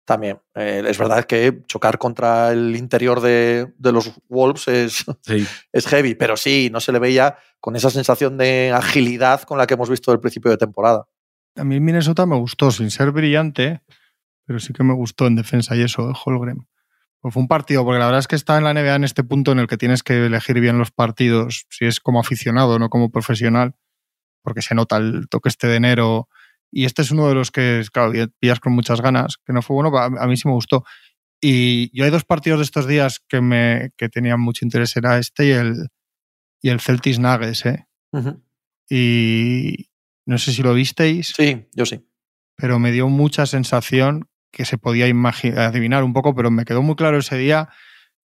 [0.05, 0.39] También.
[0.53, 5.45] Eh, es verdad que chocar contra el interior de, de los Wolves es, sí.
[5.73, 9.67] es, heavy, pero sí, no se le veía con esa sensación de agilidad con la
[9.67, 11.07] que hemos visto el principio de temporada.
[11.57, 13.81] A mí Minnesota me gustó, sin ser brillante,
[14.45, 16.13] pero sí que me gustó en defensa y eso, ¿eh?
[16.23, 16.67] Holgren.
[17.19, 19.23] Pues fue un partido, porque la verdad es que está en la NBA en este
[19.23, 22.89] punto en el que tienes que elegir bien los partidos, si es como aficionado, no
[22.89, 23.73] como profesional,
[24.43, 26.29] porque se nota el toque este de enero
[26.71, 29.75] y este es uno de los que, claro, pillas con muchas ganas, que no fue
[29.75, 30.83] bueno, a, mí sí me gustó.
[31.41, 35.17] Y yo hay dos partidos de estos días que me que tenían mucho interés, era
[35.17, 35.89] este y el,
[36.61, 37.87] y el Celtics Nuggets, ¿eh?
[38.11, 38.41] Uh -huh.
[38.89, 39.89] Y
[40.25, 41.33] no sé si lo visteis.
[41.35, 42.07] Sí, yo sí.
[42.55, 46.95] Pero me dio mucha sensación que se podía adivinar un poco, pero me quedó muy
[46.95, 47.69] claro ese día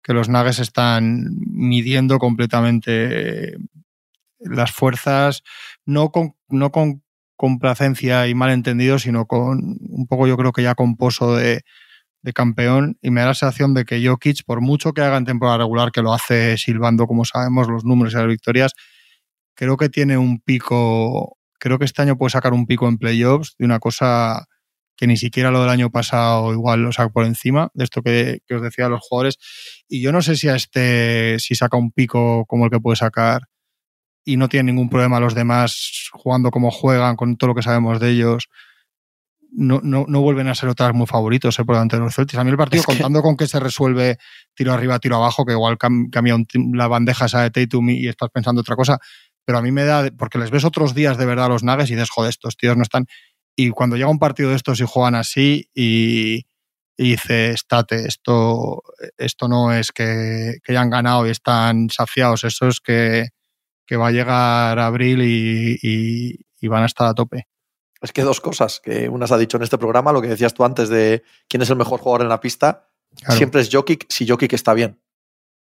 [0.04, 3.58] que los Nuggets están midiendo completamente
[4.40, 5.44] las fuerzas,
[5.86, 7.04] no con, no con
[7.40, 11.62] complacencia y malentendido, sino con un poco yo creo que ya con pozo de,
[12.36, 12.98] campeón.
[13.02, 15.94] Y me da la sensación de que Jokic, por mucho que haga en temporada regular,
[15.94, 18.74] que lo hace silbando, como sabemos, los números y las victorias,
[19.56, 23.56] creo que tiene un pico, creo que este año puede sacar un pico en playoffs
[23.58, 24.46] de una cosa
[24.98, 28.40] que ni siquiera lo del año pasado igual lo saca por encima, de esto que,
[28.48, 29.38] que os decía los jugadores,
[29.88, 32.98] y yo no sé si a este, si saca un pico como el que puede
[32.98, 33.44] sacar
[34.26, 38.00] y no tienen ningún problema los demás jugando como juegan, con todo lo que sabemos
[38.00, 38.50] de ellos,
[39.52, 42.38] no, no, no vuelven a ser otras muy favoritos eh, por delante de los Celtics.
[42.38, 42.94] A mí el partido, es que...
[42.94, 44.18] contando con que se resuelve
[44.54, 48.08] tiro arriba, tiro abajo, que igual cam cambia un, la bandeja esa de Tatum y
[48.08, 49.00] estás pensando otra cosa,
[49.46, 51.90] pero a mí me da, porque les ves otros días de verdad a los Nuggets
[51.90, 53.06] y dices, joder, estos tíos no están...
[53.56, 56.46] Y cuando llega un partido de estos y juegan así y,
[56.96, 58.84] y dice, estate, esto,
[59.18, 63.30] esto no es que, que hayan ganado y están saciados, eso es que,
[63.90, 67.48] que va a llegar abril y, y, y, van a estar a tope.
[68.00, 70.54] Es que dos cosas, que una se ha dicho en este programa, lo que decías
[70.54, 72.88] tú antes de quién es el mejor jugador en la pista,
[73.20, 73.36] claro.
[73.36, 75.02] siempre es Jokic si Jokic está bien.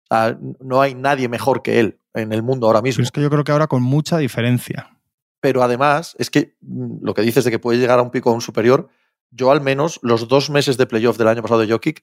[0.09, 2.99] O sea, no hay nadie mejor que él en el mundo ahora mismo.
[2.99, 4.97] Pero es que yo creo que ahora con mucha diferencia.
[5.41, 8.29] Pero además, es que mm, lo que dices de que puede llegar a un pico
[8.29, 8.87] a un superior,
[9.29, 12.01] yo al menos los dos meses de playoff del año pasado de Jokic,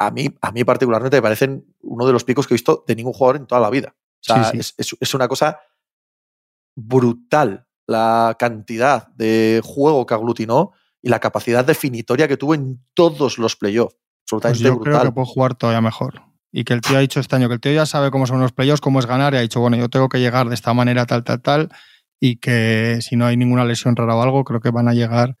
[0.00, 2.96] a mí, a mí particularmente me parecen uno de los picos que he visto de
[2.96, 3.94] ningún jugador en toda la vida.
[4.28, 4.58] O sea, sí, sí.
[4.58, 5.60] Es, es, es, una cosa
[6.74, 10.72] brutal la cantidad de juego que aglutinó
[11.02, 13.96] y la capacidad definitoria que tuvo en todos los playoffs.
[14.24, 15.00] Absolutamente pues yo brutal.
[15.00, 16.22] creo que puede jugar todavía mejor.
[16.50, 18.40] Y que el tío ha dicho este año que el tío ya sabe cómo son
[18.40, 20.74] los playoffs, cómo es ganar, y ha dicho, bueno, yo tengo que llegar de esta
[20.74, 21.68] manera, tal, tal, tal,
[22.18, 25.36] y que si no hay ninguna lesión rara o algo, creo que van a llegar,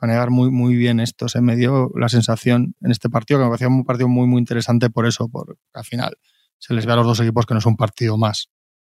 [0.00, 1.34] van a llegar muy, muy bien estos.
[1.36, 1.40] ¿eh?
[1.40, 4.90] Me dio la sensación en este partido que me parecía un partido muy, muy interesante
[4.90, 6.18] por eso, porque al final
[6.58, 8.50] se les ve a los dos equipos que no es un partido más.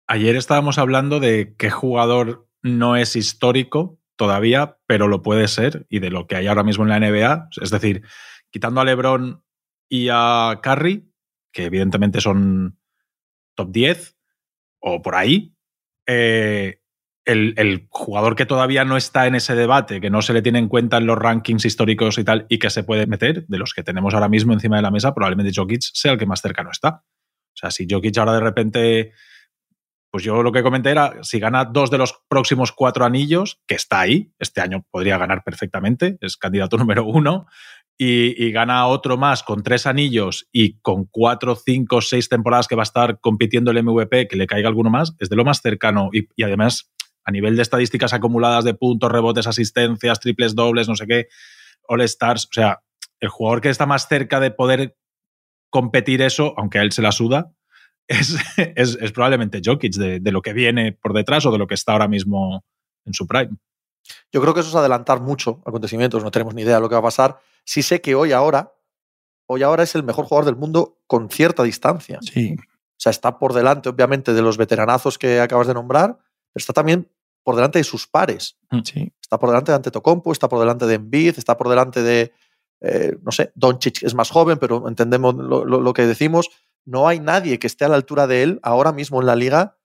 [0.07, 5.99] Ayer estábamos hablando de qué jugador no es histórico todavía, pero lo puede ser, y
[5.99, 7.49] de lo que hay ahora mismo en la NBA.
[7.61, 8.03] Es decir,
[8.51, 9.43] quitando a LeBron
[9.89, 11.11] y a Curry,
[11.53, 12.79] que evidentemente son
[13.55, 14.17] top 10
[14.81, 15.55] o por ahí,
[16.07, 16.81] eh,
[17.25, 20.59] el, el, jugador que todavía no está en ese debate, que no se le tiene
[20.59, 23.75] en cuenta en los rankings históricos y tal, y que se puede meter, de los
[23.75, 26.71] que tenemos ahora mismo encima de la mesa, probablemente Jokic sea el que más cercano
[26.73, 27.05] está.
[27.55, 29.13] O sea, si Jokic ahora de repente
[30.11, 33.75] Pues yo lo que comenté era, si gana dos de los próximos cuatro anillos, que
[33.75, 37.47] está ahí, este año podría ganar perfectamente, es candidato número uno,
[37.99, 42.83] y, gana otro más con tres anillos y con cuatro, cinco, seis temporadas que va
[42.83, 46.11] a estar compitiendo el MVP, que le caiga alguno más, es de lo más cercano.
[46.13, 46.91] Y, y además,
[47.25, 51.29] a nivel de estadísticas acumuladas de puntos, rebotes, asistencias, triples, dobles, no sé qué,
[51.87, 52.83] All Stars, o sea,
[53.21, 54.97] el jugador que está más cerca de poder
[55.73, 57.51] competir eso, aunque a él se la suda,
[58.07, 58.37] es,
[58.77, 61.93] es, probablemente Jokic, de, de, lo que viene por detrás o de lo que está
[61.93, 62.63] ahora mismo
[63.07, 63.57] en su prime.
[64.31, 66.95] Yo creo que eso es adelantar mucho acontecimientos, no tenemos ni idea de lo que
[66.95, 67.39] va a pasar.
[67.65, 68.75] Sí sé que hoy ahora,
[69.47, 72.19] hoy ahora es el mejor jugador del mundo con cierta distancia.
[72.21, 72.55] Sí.
[72.59, 76.75] O sea, está por delante, obviamente, de los veteranazos que acabas de nombrar, pero está
[76.75, 77.09] también
[77.43, 78.59] por delante de sus pares.
[78.71, 78.81] Mm.
[78.85, 79.13] Sí.
[79.21, 82.33] Está por delante de Antetokounmpo, está por delante de Embiid, está por delante de,
[82.83, 86.51] eh, no sé, Doncic es más joven, pero entendemos lo, que decimos.
[86.85, 89.79] No hay nadie que esté a la altura de él ahora mismo en la liga,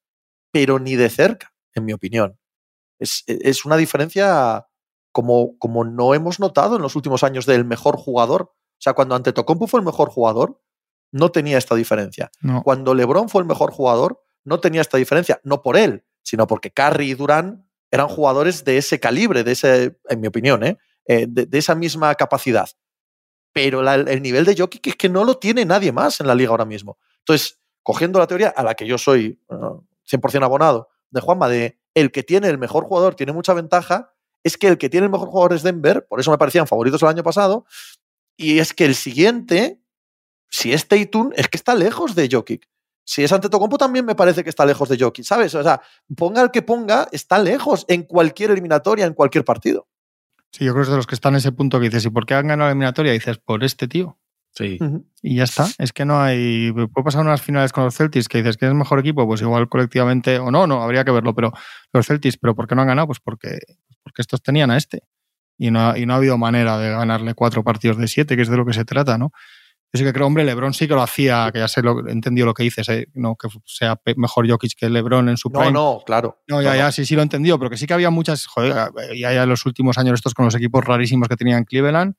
[0.52, 2.40] pero ni de cerca, en mi opinión.
[3.00, 4.68] Es, es una diferencia
[5.12, 8.54] como, como no hemos notado en los últimos años del mejor jugador.
[8.54, 10.62] O sea, cuando Antetokounmpo fue el mejor jugador,
[11.12, 12.32] no tenía esta diferencia.
[12.64, 15.40] Cuando LeBron fue el mejor jugador, no tenía esta diferencia.
[15.44, 19.98] No por él, sino porque Curry y Durán eran jugadores de ese calibre, de ese,
[20.10, 20.78] en mi opinión, ¿eh?
[21.06, 22.70] eh de, esa misma capacidad.
[23.58, 26.52] Pero el nivel de Jokic es que no lo tiene nadie más en la liga
[26.52, 27.00] ahora mismo.
[27.22, 32.12] Entonces, cogiendo la teoría a la que yo soy 100% abonado de Juanma, de el
[32.12, 35.30] que tiene el mejor jugador tiene mucha ventaja, es que el que tiene el mejor
[35.30, 37.66] jugador es Denver, por eso me parecían favoritos el año pasado,
[38.36, 39.82] y es que el siguiente,
[40.52, 42.70] si es Tatum, es que está lejos de Jokic.
[43.04, 45.56] Si es Antetokounmpo también me parece que está lejos de Jokic, ¿sabes?
[45.56, 45.82] O sea,
[46.16, 49.88] ponga el que ponga, está lejos en cualquier eliminatoria, en cualquier partido.
[50.52, 52.10] Sí, yo creo que es de los que están en ese punto que dices, ¿y
[52.10, 53.14] por qué han ganado la eliminatoria?
[53.14, 54.18] Y dices, por este tío.
[54.58, 54.80] Sí.
[55.22, 55.68] Y ya está.
[55.78, 56.72] Es que no hay.
[56.72, 59.42] Puede pasar unas finales con los Celtics que dices que es el mejor equipo, pues
[59.42, 61.54] igual colectivamente, o no, no, habría que verlo, pero
[61.94, 63.08] los Celtics, ¿pero por qué no han ganado?
[63.08, 63.60] Pues porque,
[64.02, 65.04] porque estos tenían a este.
[65.60, 68.48] Y no, y no ha habido manera de ganarle cuatro partidos de siete, que es
[68.48, 69.32] de lo que se trata, ¿no?
[69.94, 72.46] Yo sí que creo, hombre, Lebron sí que lo hacía, que ya sé lo entendido
[72.46, 73.08] lo que dices, ¿eh?
[73.14, 75.72] no que sea mejor Jokic que Lebron en su prime.
[75.72, 76.42] No, no, claro.
[76.48, 78.92] No, ya, ya, sí, sí lo he entendido, pero que sí que había muchas, joder,
[79.16, 82.16] ya, ya en los últimos años estos con los equipos rarísimos que tenían Cleveland,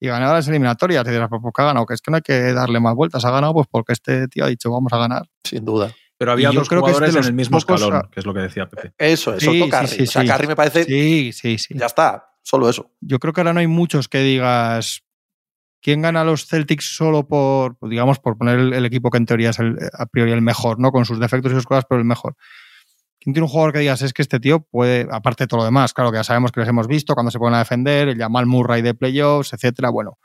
[0.00, 1.04] y ganaba las eliminatorias.
[1.04, 3.24] Te dirás, pues porque ha ganado, que es que no hay que darle más vueltas.
[3.24, 5.26] Ha ganado pues porque este tío ha dicho, vamos a ganar.
[5.44, 5.92] Sin duda.
[6.18, 8.94] Pero había dos jugadores en el mismo escalón, que es lo que decía Pepe.
[8.96, 10.84] Eso, eso sí, Sí, o sea, Carry me parece.
[10.84, 11.74] Sí, sí, sí.
[11.76, 12.92] Ya está, solo eso.
[13.00, 15.02] Yo creo que ahora no hay muchos que digas.
[15.82, 19.60] ¿Quién gana los Celtics solo por, digamos, por poner el, equipo que en teoría es
[19.60, 20.90] a priori el mejor, ¿no?
[20.90, 22.36] Con sus defectos y sus cosas, pero el mejor?
[23.20, 25.64] ¿Quién tiene un jugador que digas es que este tío puede, aparte de todo lo
[25.64, 28.18] demás, claro que ya sabemos que les hemos visto cuando se ponen a defender, el
[28.18, 30.18] Jamal Murray de playoffs, etcétera, bueno,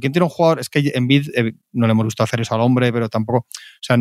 [0.00, 0.60] ¿quién tiene un jugador?
[0.60, 3.38] Es que en Bid eh, no le hemos visto hacer eso al hombre, pero tampoco.
[3.38, 3.96] O sea,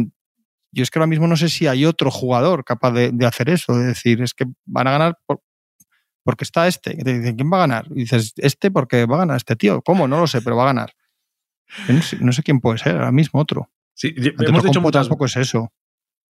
[0.71, 3.77] yo es que ahora mismo no sé si hay otro jugador capaz de, hacer eso,
[3.77, 5.17] de decir, es que van a ganar
[6.25, 6.97] porque está este.
[6.97, 7.85] ¿quién va a ganar?
[7.91, 9.81] Y dices, este porque va a ganar este tío.
[9.83, 10.07] ¿Cómo?
[10.07, 10.93] No lo sé, pero va a ganar.
[12.19, 13.69] No sé, quién puede ser ahora mismo otro.
[13.93, 15.71] Sí, hemos dicho muchas, tampoco es eso.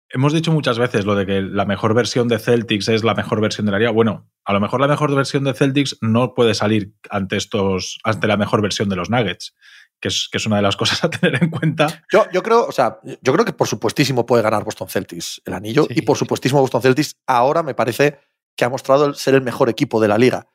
[0.09, 3.39] Hemos dicho muchas veces lo de que la mejor versión de Celtics es la mejor
[3.39, 3.91] versión de la liga.
[3.91, 8.27] Bueno, a lo mejor la mejor versión de Celtics no puede salir ante estos, ante
[8.27, 9.55] la mejor versión de los Nuggets,
[9.99, 12.03] que es, que es una de las cosas a tener en cuenta.
[12.11, 15.53] Yo, yo creo, o sea, yo creo que por supuestísimo puede ganar Boston Celtics el
[15.53, 15.85] anillo.
[15.89, 18.17] Y por supuestísimo Boston Celtics ahora me parece
[18.55, 20.47] que ha mostrado ser el mejor equipo de la liga.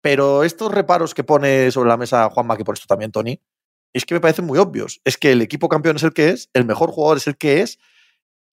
[0.00, 3.40] Pero estos reparos que pone sobre la mesa Juanma, que por esto también Tony,
[3.92, 5.00] es que me parecen muy obvios.
[5.04, 7.60] Es que el equipo campeón es el que es, el mejor jugador es el que
[7.60, 7.78] es,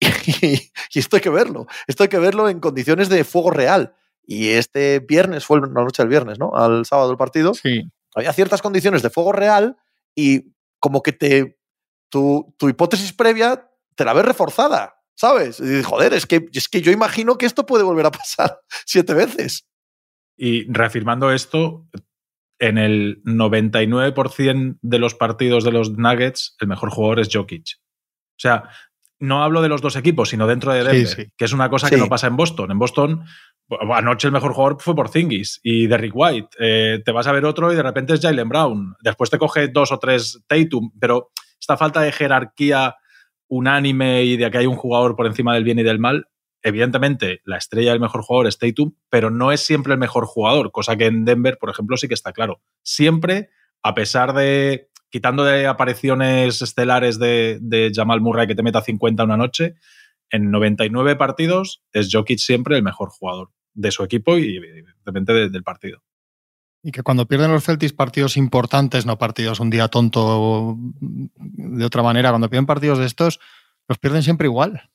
[0.42, 1.66] Y, esto hay que verlo.
[1.86, 3.94] Esto hay que verlo en condiciones de fuego real.
[4.24, 6.54] Y este viernes fue la noche del viernes, ¿no?
[6.54, 7.54] Al sábado del partido.
[7.54, 7.82] Sí.
[8.14, 9.76] Había ciertas condiciones de fuego real
[10.14, 11.58] y como que te.
[12.10, 14.97] Tu, tu hipótesis previa te la ves reforzada.
[15.18, 15.58] ¿Sabes?
[15.58, 19.14] Y, joder, es que, es que yo imagino que esto puede volver a pasar siete
[19.14, 19.66] veces.
[20.36, 21.88] Y reafirmando esto,
[22.60, 27.66] en el 99% de los partidos de los Nuggets, el mejor jugador es Jokic.
[27.80, 28.70] O sea,
[29.18, 31.96] no hablo de los dos equipos, sino dentro de Denver, que es una cosa que
[31.96, 32.70] no pasa en Boston.
[32.70, 33.24] En Boston,
[33.90, 36.50] anoche el mejor jugador fue por Zingis y Derrick White.
[36.60, 38.94] Eh, te vas a ver otro y de repente es Jalen Brown.
[39.02, 42.94] Después te coge dos o tres Tatum, pero esta falta de jerarquía
[43.48, 46.28] unánime y de que hay un jugador por encima del bien y del mal,
[46.62, 50.70] evidentemente la estrella del mejor jugador es Tatum, pero no es siempre el mejor jugador,
[50.70, 52.60] cosa que en Denver, por ejemplo, sí que está claro.
[52.82, 53.50] Siempre,
[53.82, 59.36] a pesar de quitando de apariciones estelares de, Jamal Murray que te meta 50 una
[59.36, 59.76] noche,
[60.30, 65.62] en 99 partidos es Jokic siempre el mejor jugador de su equipo y evidentemente del
[65.62, 66.02] partido.
[66.82, 72.02] Y que cuando pierden los Celtics partidos importantes, no partidos un día tonto de otra
[72.02, 73.40] manera, cuando pierden partidos de estos,
[73.88, 74.90] los pierden siempre igual.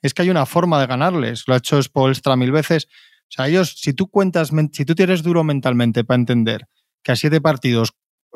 [0.00, 1.44] es que hay una forma de ganarles.
[1.46, 2.86] Lo ha hecho Spolstra mil veces.
[2.86, 6.66] O sea, ellos, si tú cuentas, si tú tienes duro mentalmente para entender
[7.02, 7.92] que a siete partidos,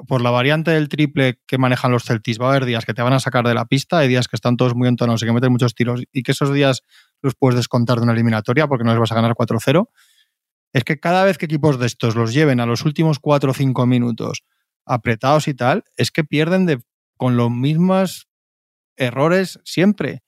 [0.07, 3.03] por la variante del triple que manejan los Celtics, va a haber días que te
[3.03, 5.33] van a sacar de la pista, hay días que están todos muy entonados y que
[5.33, 6.83] meten muchos tiros y que esos días
[7.21, 9.89] los puedes descontar de una eliminatoria porque no les vas a ganar 4-0.
[10.73, 13.55] Es que cada vez que equipos de estos los lleven a los últimos 4 o
[13.55, 14.45] 5 minutos
[14.87, 16.81] apretados y tal, es que pierden de,
[17.17, 18.29] con los mismos
[18.97, 20.23] errores siempre.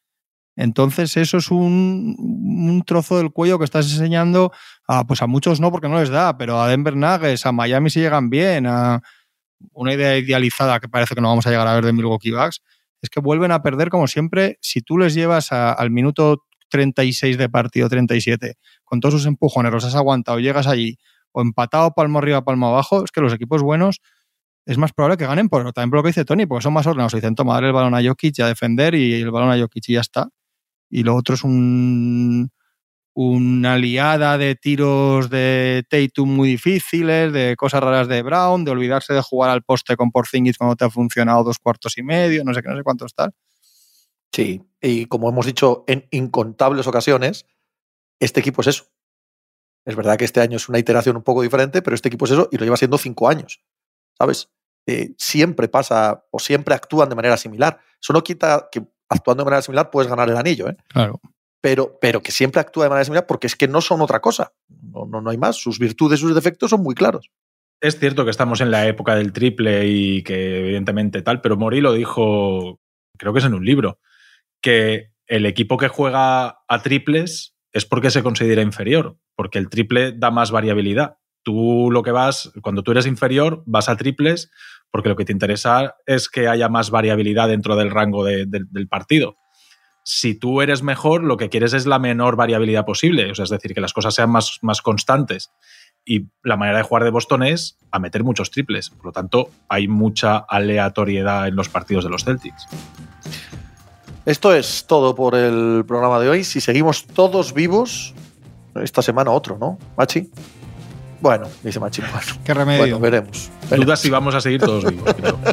[0.57, 4.53] Entonces, eso es un, trozo del cuello que estás enseñando
[4.87, 7.91] a, pues a muchos no, porque no les da, pero a Denver Nuggets, a Miami
[7.91, 9.03] si llegan bien, a
[9.73, 12.63] una idea idealizada que parece que no vamos a llegar a ver de Milwaukee Bucks,
[13.03, 14.59] es que vuelven a perder como siempre.
[14.61, 16.45] Si tú les llevas al minuto
[16.75, 20.99] 36 de partido, 37, con todos sus empujones, los has aguantado, llegas allí,
[21.31, 24.01] o empatado palmo arriba, palmo abajo, es que los equipos buenos
[24.67, 26.85] es más probable que ganen, por, también por lo que dice Tony, porque son más
[26.89, 27.13] ordenados.
[27.13, 29.89] Dicen, toma, darle el balón a Jokic y a defender y el balón a Jokic
[29.89, 30.31] y ya está.
[30.91, 32.51] Y lo otro es un,
[33.13, 39.13] una liada de tiros de Tatum muy difíciles, de cosas raras de Brown, de olvidarse
[39.13, 42.53] de jugar al poste con Porzingis cuando te ha funcionado dos cuartos y medio, no
[42.53, 43.33] sé qué, no sé cuánto tal.
[44.35, 47.47] Sí, y como hemos dicho en incontables ocasiones,
[48.19, 48.87] este equipo es eso.
[49.87, 52.33] Es verdad que este año es una iteración un poco diferente, pero este equipo es
[52.33, 53.63] eso y lo lleva siendo cinco años.
[54.19, 54.51] ¿Sabes?
[54.87, 57.79] Eh, siempre pasa o siempre actúan de manera similar.
[58.03, 60.77] Eso no quita que actuando de manera similar puedes ganar el anillo, ¿eh?
[60.89, 61.21] Claro.
[61.61, 64.53] Pero, pero que siempre actúa de manera similar porque es que no son otra cosa.
[64.69, 65.55] No, no, no hay más.
[65.55, 67.31] Sus virtudes, sus defectos son muy claros.
[67.81, 71.81] Es cierto que estamos en la época del triple y que evidentemente tal, pero Mori
[71.81, 72.81] lo dijo,
[73.17, 74.01] creo que es en un libro,
[74.65, 80.13] que el equipo que juega a triples es porque se considera inferior, porque el triple
[80.13, 81.19] da más variabilidad.
[81.43, 84.51] Tú lo que vas, cuando tú eres inferior, vas a triples
[84.91, 88.63] porque lo que te interesa es que haya más variabilidad dentro del rango de, de,
[88.71, 89.37] del partido.
[90.03, 93.83] Si tú eres mejor, lo que quieres es la menor variabilidad posible, es decir, que
[93.83, 95.51] las cosas sean más, más constantes.
[96.07, 98.89] Y la manera de jugar de Boston es a meter muchos triples.
[98.89, 102.67] Por lo tanto, hay mucha aleatoriedad en los partidos de los Celtics.
[104.27, 106.45] Esto es todo por el programa de hoy.
[106.45, 108.15] Si seguimos todos vivos,
[108.83, 110.31] esta semana otro, ¿no, Machi?
[111.21, 112.01] Bueno, dice Machi.
[112.01, 112.81] Bueno, ¿Qué remedio?
[112.81, 113.87] Bueno, veremos, veremos.
[113.87, 115.39] Dudas si vamos a seguir todos vivos, creo.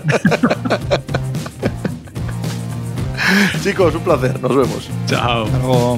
[3.64, 4.42] Chicos, un placer.
[4.42, 4.90] Nos vemos.
[5.08, 5.46] Chao.
[5.46, 5.98] Hasta luego.